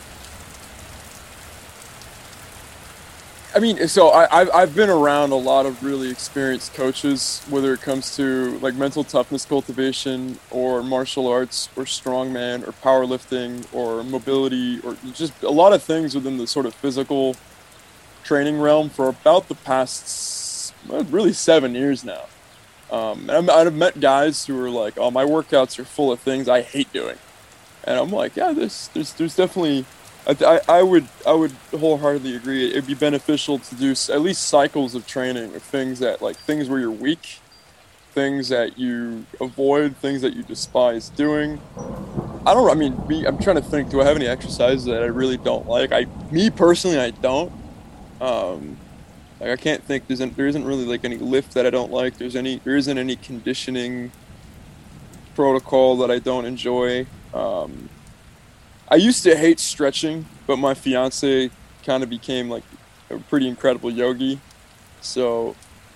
[3.53, 7.73] I mean, so I, I've, I've been around a lot of really experienced coaches, whether
[7.73, 14.03] it comes to like mental toughness cultivation or martial arts or strongman or powerlifting or
[14.03, 17.35] mobility or just a lot of things within the sort of physical
[18.23, 22.27] training realm for about the past really seven years now.
[22.89, 26.47] Um, and I've met guys who are like, "Oh, my workouts are full of things
[26.49, 27.17] I hate doing,"
[27.85, 29.85] and I'm like, "Yeah, there's there's there's definitely."
[30.27, 32.69] I, I, would I would wholeheartedly agree.
[32.69, 36.69] It'd be beneficial to do at least cycles of training of things that like things
[36.69, 37.39] where you're weak,
[38.11, 41.59] things that you avoid, things that you despise doing.
[42.45, 42.69] I don't.
[42.69, 43.89] I mean, me, I'm trying to think.
[43.89, 45.91] Do I have any exercises that I really don't like?
[45.91, 47.51] I, me personally, I don't.
[48.19, 48.77] Um,
[49.39, 50.07] like I can't think.
[50.07, 52.17] There's there isn't really like any lift that I don't like.
[52.17, 54.11] There's any there isn't any conditioning
[55.35, 57.07] protocol that I don't enjoy.
[57.33, 57.89] Um,
[58.91, 61.49] I used to hate stretching, but my fiance
[61.85, 62.63] kind of became like
[63.09, 64.41] a pretty incredible yogi.
[64.99, 65.55] So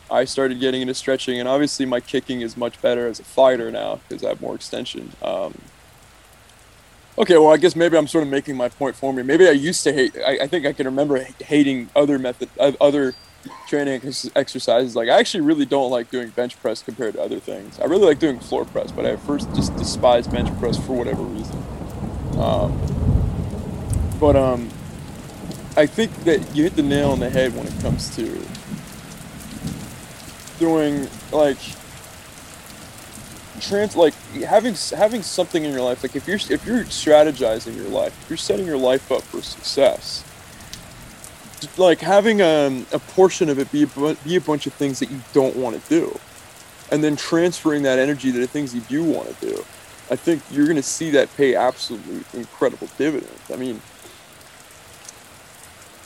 [0.09, 3.69] I started getting into stretching, and obviously my kicking is much better as a fighter
[3.69, 5.11] now because I have more extension.
[5.21, 5.59] Um,
[7.17, 9.23] okay, well I guess maybe I'm sort of making my point for me.
[9.23, 10.15] Maybe I used to hate.
[10.25, 13.13] I, I think I can remember hating other method, other
[13.67, 14.01] training
[14.37, 14.95] exercises.
[14.95, 17.77] Like I actually really don't like doing bench press compared to other things.
[17.77, 21.23] I really like doing floor press, but I first just despise bench press for whatever
[21.23, 21.74] reason.
[22.39, 22.77] Um,
[24.19, 24.69] but um,
[25.77, 28.45] I think that you hit the nail on the head when it comes to
[30.59, 31.57] doing like
[33.59, 34.13] trans like
[34.43, 38.29] having having something in your life like if you're if you're strategizing your life if
[38.29, 40.23] you're setting your life up for success
[41.77, 44.99] like having a, um, a portion of it be a, be a bunch of things
[44.99, 46.17] that you don't want to do
[46.91, 49.65] and then transferring that energy to the things you do want to do
[50.09, 53.51] I think you're going to see that pay absolute incredible dividends.
[53.51, 53.81] I mean,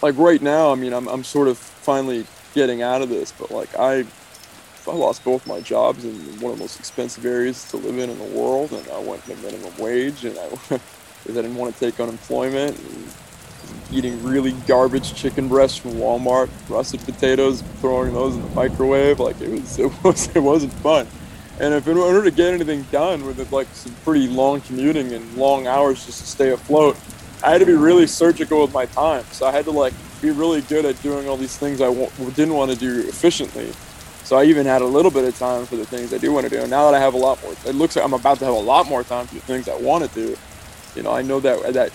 [0.02, 3.52] like right now, I mean, I'm, I'm sort of finally getting out of this, but
[3.52, 4.06] like I,
[4.88, 8.10] I lost both my jobs in one of the most expensive areas to live in
[8.10, 10.80] in the world, and I went to minimum wage, and I, I
[11.28, 13.14] didn't want to take unemployment, and
[13.92, 19.40] eating really garbage chicken breasts from Walmart, russet potatoes, throwing those in the microwave, like
[19.42, 21.08] it was, it was, it wasn't fun.
[21.60, 25.12] And if in order to get anything done with it, like some pretty long commuting
[25.12, 26.98] and long hours just to stay afloat,
[27.44, 29.24] I had to be really surgical with my time.
[29.32, 32.10] So I had to like be really good at doing all these things I w-
[32.32, 33.72] didn't want to do efficiently.
[34.24, 36.46] So I even had a little bit of time for the things I do want
[36.46, 36.62] to do.
[36.62, 38.54] And now that I have a lot more, it looks like I'm about to have
[38.54, 40.38] a lot more time for the things I want to do.
[40.96, 41.92] You know, I know that that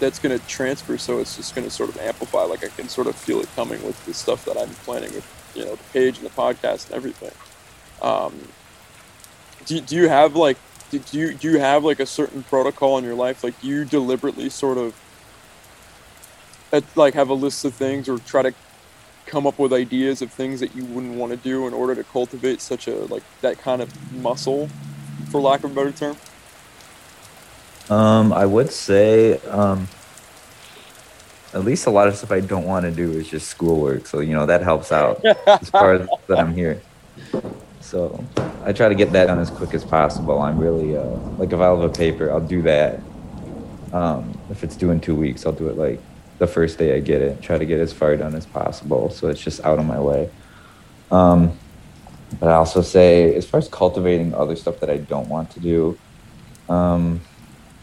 [0.00, 2.42] that's going to transfer, so it's just going to sort of amplify.
[2.42, 5.26] Like I can sort of feel it coming with the stuff that I'm planning with,
[5.54, 7.32] you know, the page and the podcast and everything.
[8.02, 8.48] Um,
[9.66, 10.56] do, do you have like
[10.90, 13.42] do you do you have like a certain protocol in your life?
[13.42, 14.94] Like do you deliberately sort of
[16.96, 18.54] like have a list of things or try to
[19.26, 22.04] come up with ideas of things that you wouldn't want to do in order to
[22.04, 24.68] cultivate such a like that kind of muscle
[25.30, 26.16] for lack of a better term?
[27.90, 29.88] Um i would say um
[31.52, 34.20] at least a lot of stuff i don't want to do is just schoolwork so
[34.20, 36.80] you know that helps out as far as that i'm here
[37.94, 38.24] so
[38.64, 40.40] I try to get that done as quick as possible.
[40.40, 41.04] I'm really uh,
[41.38, 42.98] like if I have a paper, I'll do that.
[43.92, 46.00] Um, if it's due in two weeks, I'll do it like
[46.38, 47.40] the first day I get it.
[47.40, 50.28] Try to get as far done as possible, so it's just out of my way.
[51.12, 51.56] Um,
[52.40, 55.60] but I also say, as far as cultivating other stuff that I don't want to
[55.60, 55.96] do,
[56.68, 57.20] um,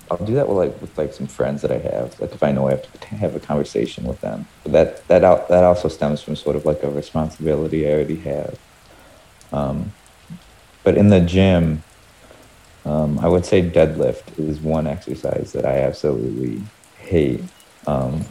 [0.10, 2.20] I'll do that with like with like some friends that I have.
[2.20, 5.48] Like if I know I have to have a conversation with them, but that that
[5.48, 8.60] that also stems from sort of like a responsibility I already have.
[9.54, 9.94] Um,
[10.84, 11.84] but in the gym,
[12.86, 16.64] um, I would say deadlift is one exercise that I absolutely
[16.98, 17.44] hate.
[17.86, 18.26] Um,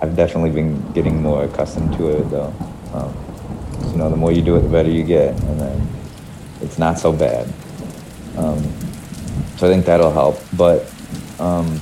[0.00, 2.54] I've definitely been getting more accustomed to it though.
[2.92, 3.14] Um,
[3.90, 5.88] you know, the more you do it, the better you get, and then
[6.60, 7.46] it's not so bad.
[8.36, 8.62] Um,
[9.56, 10.38] so I think that'll help.
[10.56, 10.82] But
[11.38, 11.80] um,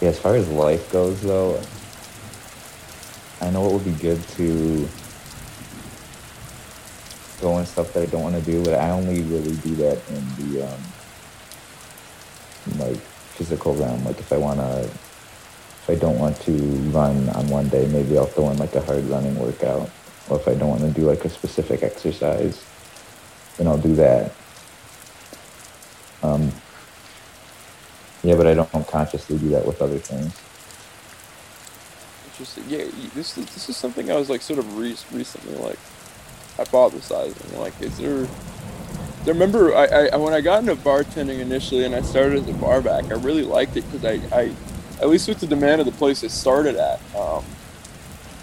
[0.00, 1.60] yeah, as far as life goes, though,
[3.40, 4.88] I know it would be good to
[7.40, 10.52] going stuff that I don't want to do, but I only really do that in
[10.52, 10.80] the um,
[12.78, 12.98] like
[13.36, 14.04] physical realm.
[14.04, 18.18] Like if I want to, if I don't want to run on one day, maybe
[18.18, 19.90] I'll throw in like a hard running workout.
[20.28, 22.62] Or if I don't want to do like a specific exercise,
[23.56, 24.32] then I'll do that.
[26.22, 26.52] Um,
[28.22, 30.34] yeah, but I don't consciously do that with other things.
[32.26, 32.64] Interesting.
[32.68, 32.84] Yeah,
[33.14, 35.78] this this is something I was like sort of re- recently like
[36.58, 37.58] hypothesizing.
[37.58, 38.26] Like, is there?
[39.24, 42.54] I remember I, I when I got into bartending initially, and I started as a
[42.54, 43.04] barback.
[43.06, 44.52] I really liked it because I, I,
[45.00, 47.44] at least with the demand of the place I started at, um,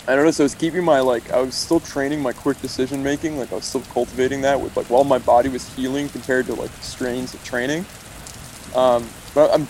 [0.07, 3.37] I noticed I was keeping my like I was still training my quick decision making,
[3.37, 6.53] like I was still cultivating that with like while my body was healing compared to
[6.53, 7.85] like strains of training.
[8.75, 9.67] Um, but I'm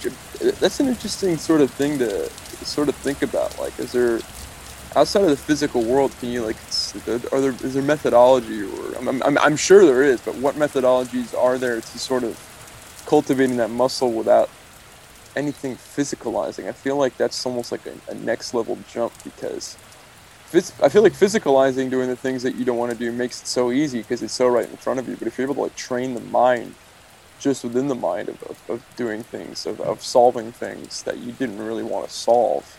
[0.59, 2.29] that's an interesting sort of thing to
[2.65, 3.57] sort of think about.
[3.59, 4.19] Like, is there
[4.95, 6.13] outside of the physical world?
[6.19, 6.57] Can you like
[7.07, 10.55] uh, are there is there methodology or I'm, I'm, I'm sure there is, but what
[10.55, 12.39] methodologies are there to sort of
[13.05, 14.49] cultivating that muscle without
[15.35, 16.67] anything physicalizing?
[16.67, 19.77] I feel like that's almost like a, a next level jump because
[20.53, 23.47] I feel like physicalizing doing the things that you don't want to do makes it
[23.47, 25.17] so easy because it's so right in front of you.
[25.17, 26.75] But if you're able to like train the mind
[27.39, 31.33] just within the mind of, of, of doing things, of, of solving things that you
[31.33, 32.77] didn't really want to solve,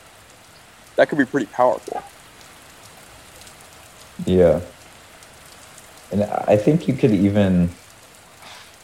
[0.96, 2.02] that could be pretty powerful.
[4.24, 4.60] Yeah.
[6.12, 7.70] And I think you could even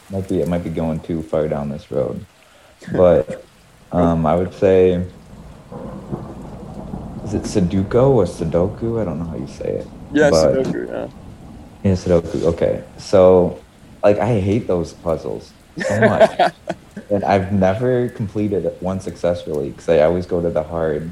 [0.09, 2.25] might be it might be going too far down this road.
[2.91, 3.45] But
[3.93, 5.05] um, I would say
[7.23, 9.01] is it Sudoku or Sudoku?
[9.01, 9.87] I don't know how you say it.
[10.11, 10.87] Yeah, but, Sudoku.
[10.87, 11.07] Yeah.
[11.83, 12.43] Yeah, Sudoku.
[12.53, 13.59] Okay, so
[14.03, 16.53] like I hate those puzzles so much,
[17.09, 21.09] and I've never completed one successfully because I always go to the hard,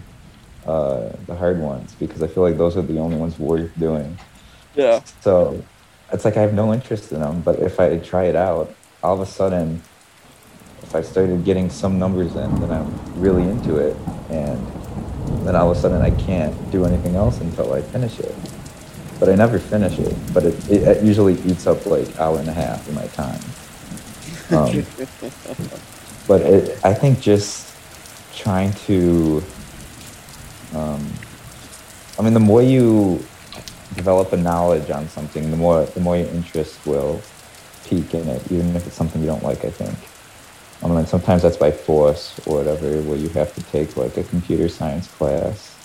[0.65, 4.17] uh, the hard ones because I feel like those are the only ones worth doing.
[4.75, 5.01] Yeah.
[5.21, 5.63] So
[6.11, 9.15] it's like I have no interest in them, but if I try it out, all
[9.15, 9.81] of a sudden,
[10.83, 13.95] if I started getting some numbers in, then I'm really into it,
[14.29, 14.59] and
[15.45, 18.35] then all of a sudden I can't do anything else until I finish it.
[19.19, 20.15] But I never finish it.
[20.33, 23.39] But it, it, it usually eats up like hour and a half of my time.
[24.51, 24.85] Um,
[26.27, 27.75] but it, I think just
[28.35, 29.43] trying to,
[30.73, 31.11] um,
[32.17, 33.23] I mean, the more you
[33.95, 37.21] develop a knowledge on something, the more the more your interest will
[37.85, 39.65] peak in it, even if it's something you don't like.
[39.65, 39.97] I think.
[40.83, 44.23] I mean, sometimes that's by force or whatever, where you have to take like a
[44.23, 45.75] computer science class,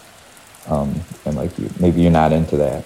[0.68, 2.84] um, and like you maybe you're not into that,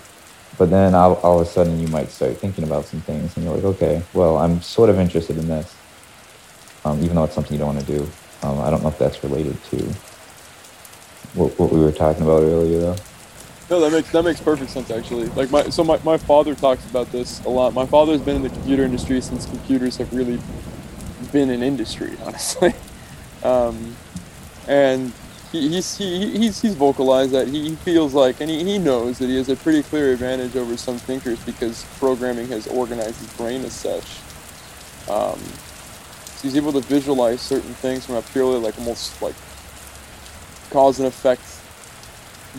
[0.58, 3.44] but then all, all of a sudden you might start thinking about some things, and
[3.44, 5.74] you're like, okay, well, I'm sort of interested in this,
[6.84, 8.08] um, even though it's something you don't want to do.
[8.42, 9.94] Um, I don't know if that's related to
[11.34, 12.96] what, what we were talking about earlier, though.
[13.70, 15.26] No, that makes that makes perfect sense actually.
[15.26, 17.72] Like my so my, my father talks about this a lot.
[17.72, 20.40] My father's been in the computer industry since computers have really
[21.30, 22.74] been an industry, honestly.
[23.44, 23.96] Um,
[24.66, 25.12] and
[25.52, 29.26] he, he's, he, he's, he's vocalized that he feels like, and he, he knows that
[29.26, 33.64] he has a pretty clear advantage over some thinkers because programming has organized his brain
[33.64, 34.18] as such.
[35.08, 39.34] Um, so he's able to visualize certain things from a purely like almost like
[40.70, 41.42] cause and effect,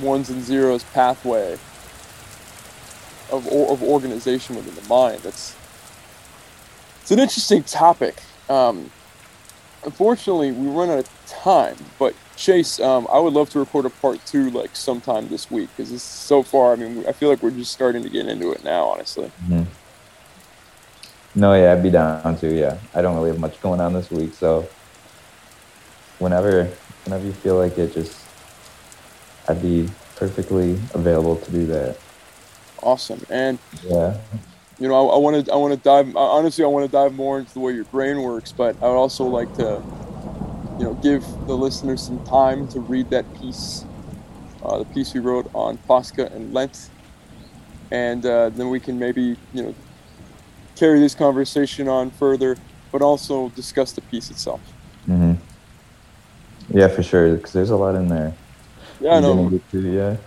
[0.03, 1.53] ones and zeros pathway
[3.31, 5.19] of, of organization within the mind.
[5.21, 5.55] That's
[7.01, 8.21] it's an interesting topic.
[8.49, 8.91] Um,
[9.83, 11.75] unfortunately, we run out of time.
[11.97, 15.69] But Chase, um, I would love to record a part two like sometime this week
[15.75, 16.73] because it's so far.
[16.73, 18.85] I mean, I feel like we're just starting to get into it now.
[18.85, 19.31] Honestly.
[19.43, 19.63] Mm-hmm.
[21.33, 22.53] No, yeah, I'd be down to.
[22.53, 24.67] Yeah, I don't really have much going on this week, so
[26.19, 26.69] whenever,
[27.05, 28.17] whenever you feel like it, just
[29.47, 31.97] I'd be perfectly available to do that.
[32.81, 34.17] Awesome, and yeah,
[34.79, 37.39] you know, I want to I want to dive honestly I want to dive more
[37.39, 39.81] into the way your brain works, but I would also like to
[40.79, 43.85] you know give the listeners some time to read that piece,
[44.63, 46.89] uh, the piece we wrote on Pascha and Lent,
[47.91, 49.75] and uh, then we can maybe you know
[50.75, 52.57] carry this conversation on further,
[52.91, 54.61] but also discuss the piece itself.
[55.07, 55.33] Mm-hmm.
[56.73, 58.33] Yeah, for sure, because there's a lot in there.
[58.99, 59.59] Yeah, I know.
[59.71, 60.17] To, yeah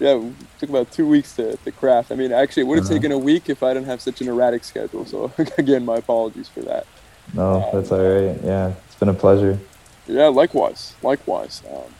[0.00, 2.12] yeah, it took about two weeks to, to craft.
[2.12, 2.94] I mean, actually, it would have uh-huh.
[2.94, 5.04] taken a week if I didn't have such an erratic schedule.
[5.04, 6.86] So, again, my apologies for that.
[7.34, 8.38] No, um, that's all right.
[8.42, 9.58] Yeah, it's been a pleasure.
[10.06, 10.94] Yeah, likewise.
[11.02, 11.62] Likewise.
[11.70, 11.94] Um,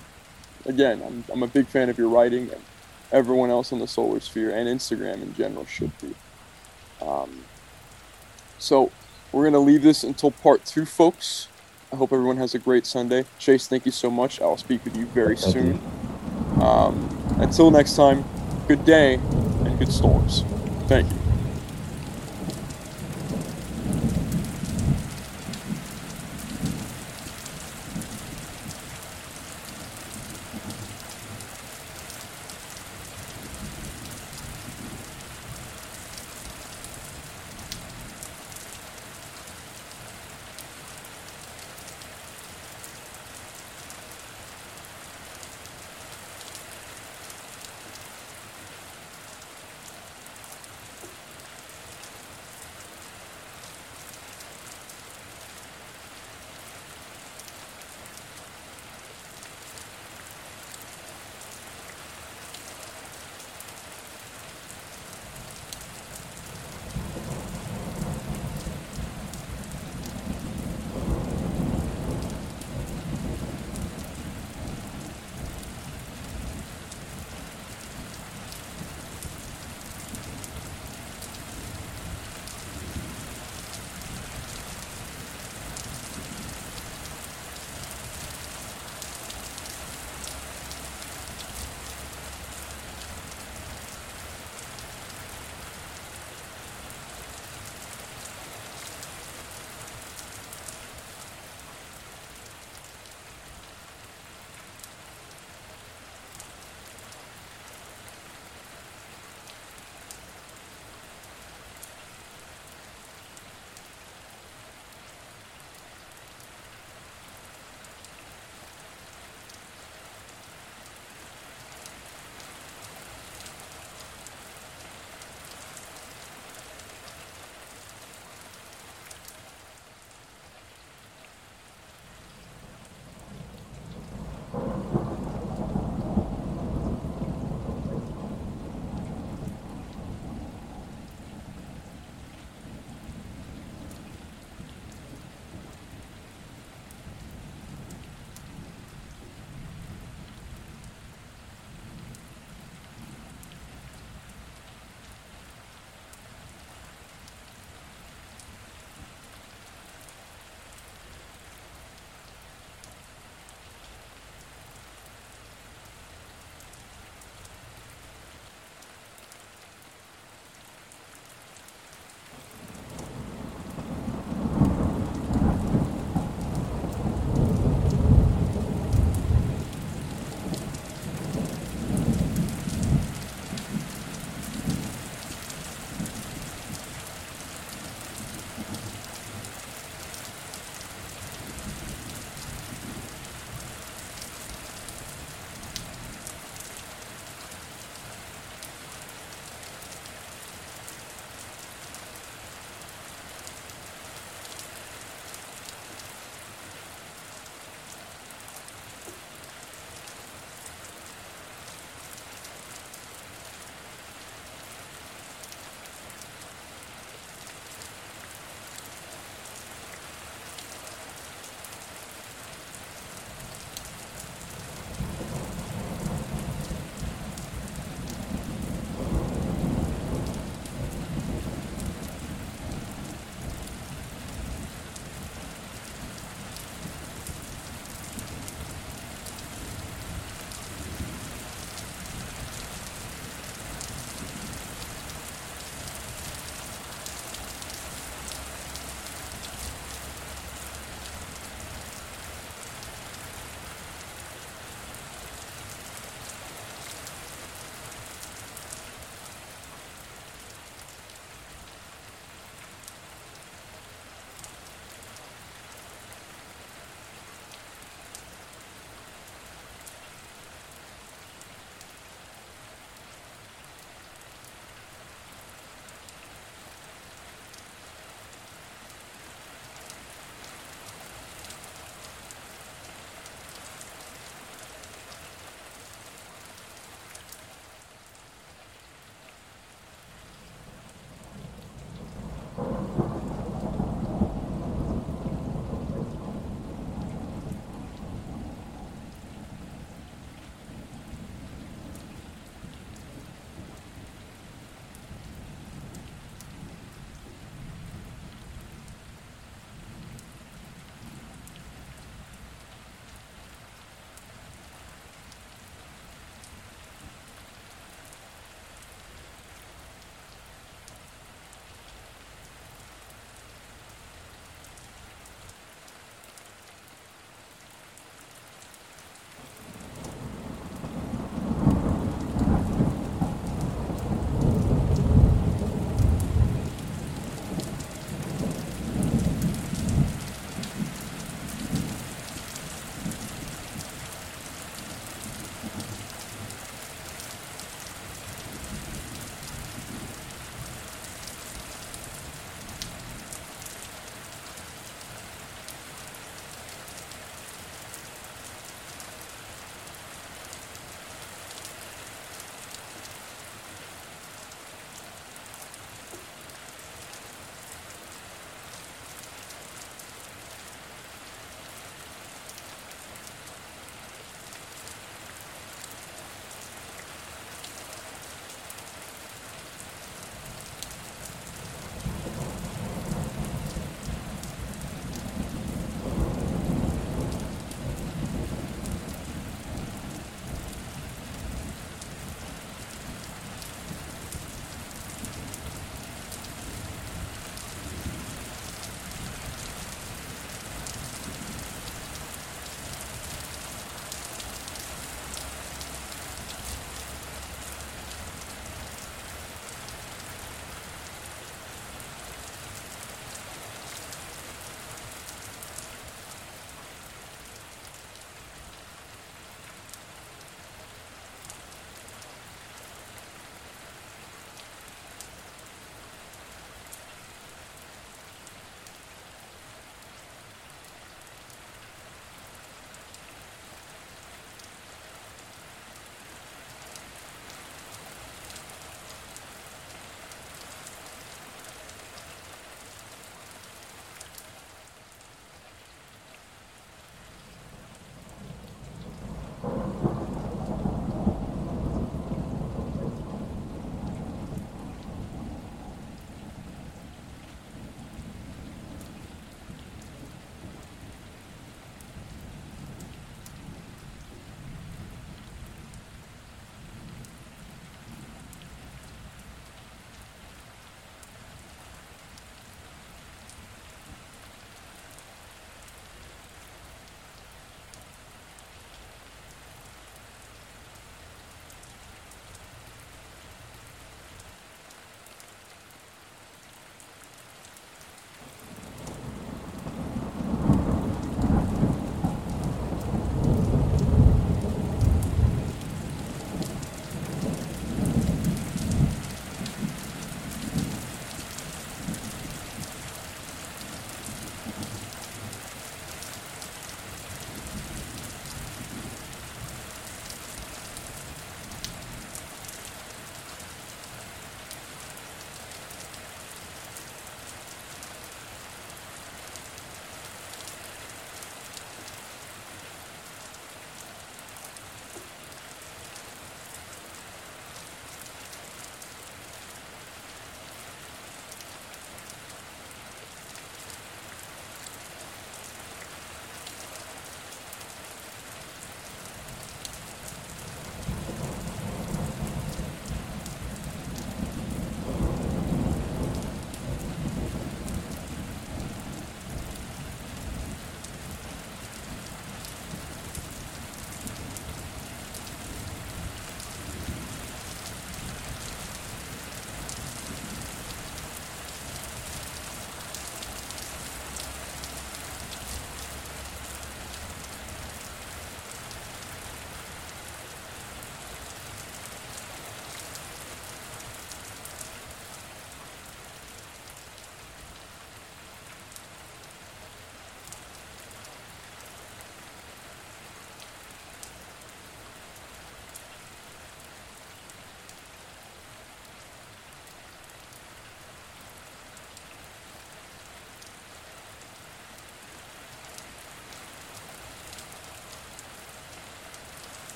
[0.65, 2.63] again, I'm, I'm a big fan of your writing, and
[3.11, 6.15] everyone else on the solar sphere and Instagram in general should be.
[7.03, 7.45] Um,
[8.59, 8.93] so,
[9.33, 11.49] we're going to leave this until part two, folks.
[11.91, 13.25] I hope everyone has a great Sunday.
[13.39, 14.41] Chase, thank you so much.
[14.41, 15.81] I'll speak with you very thank soon.
[16.57, 16.63] You.
[16.63, 18.25] Um, until next time,
[18.67, 20.45] good day and good storms.
[20.87, 21.28] Thank you.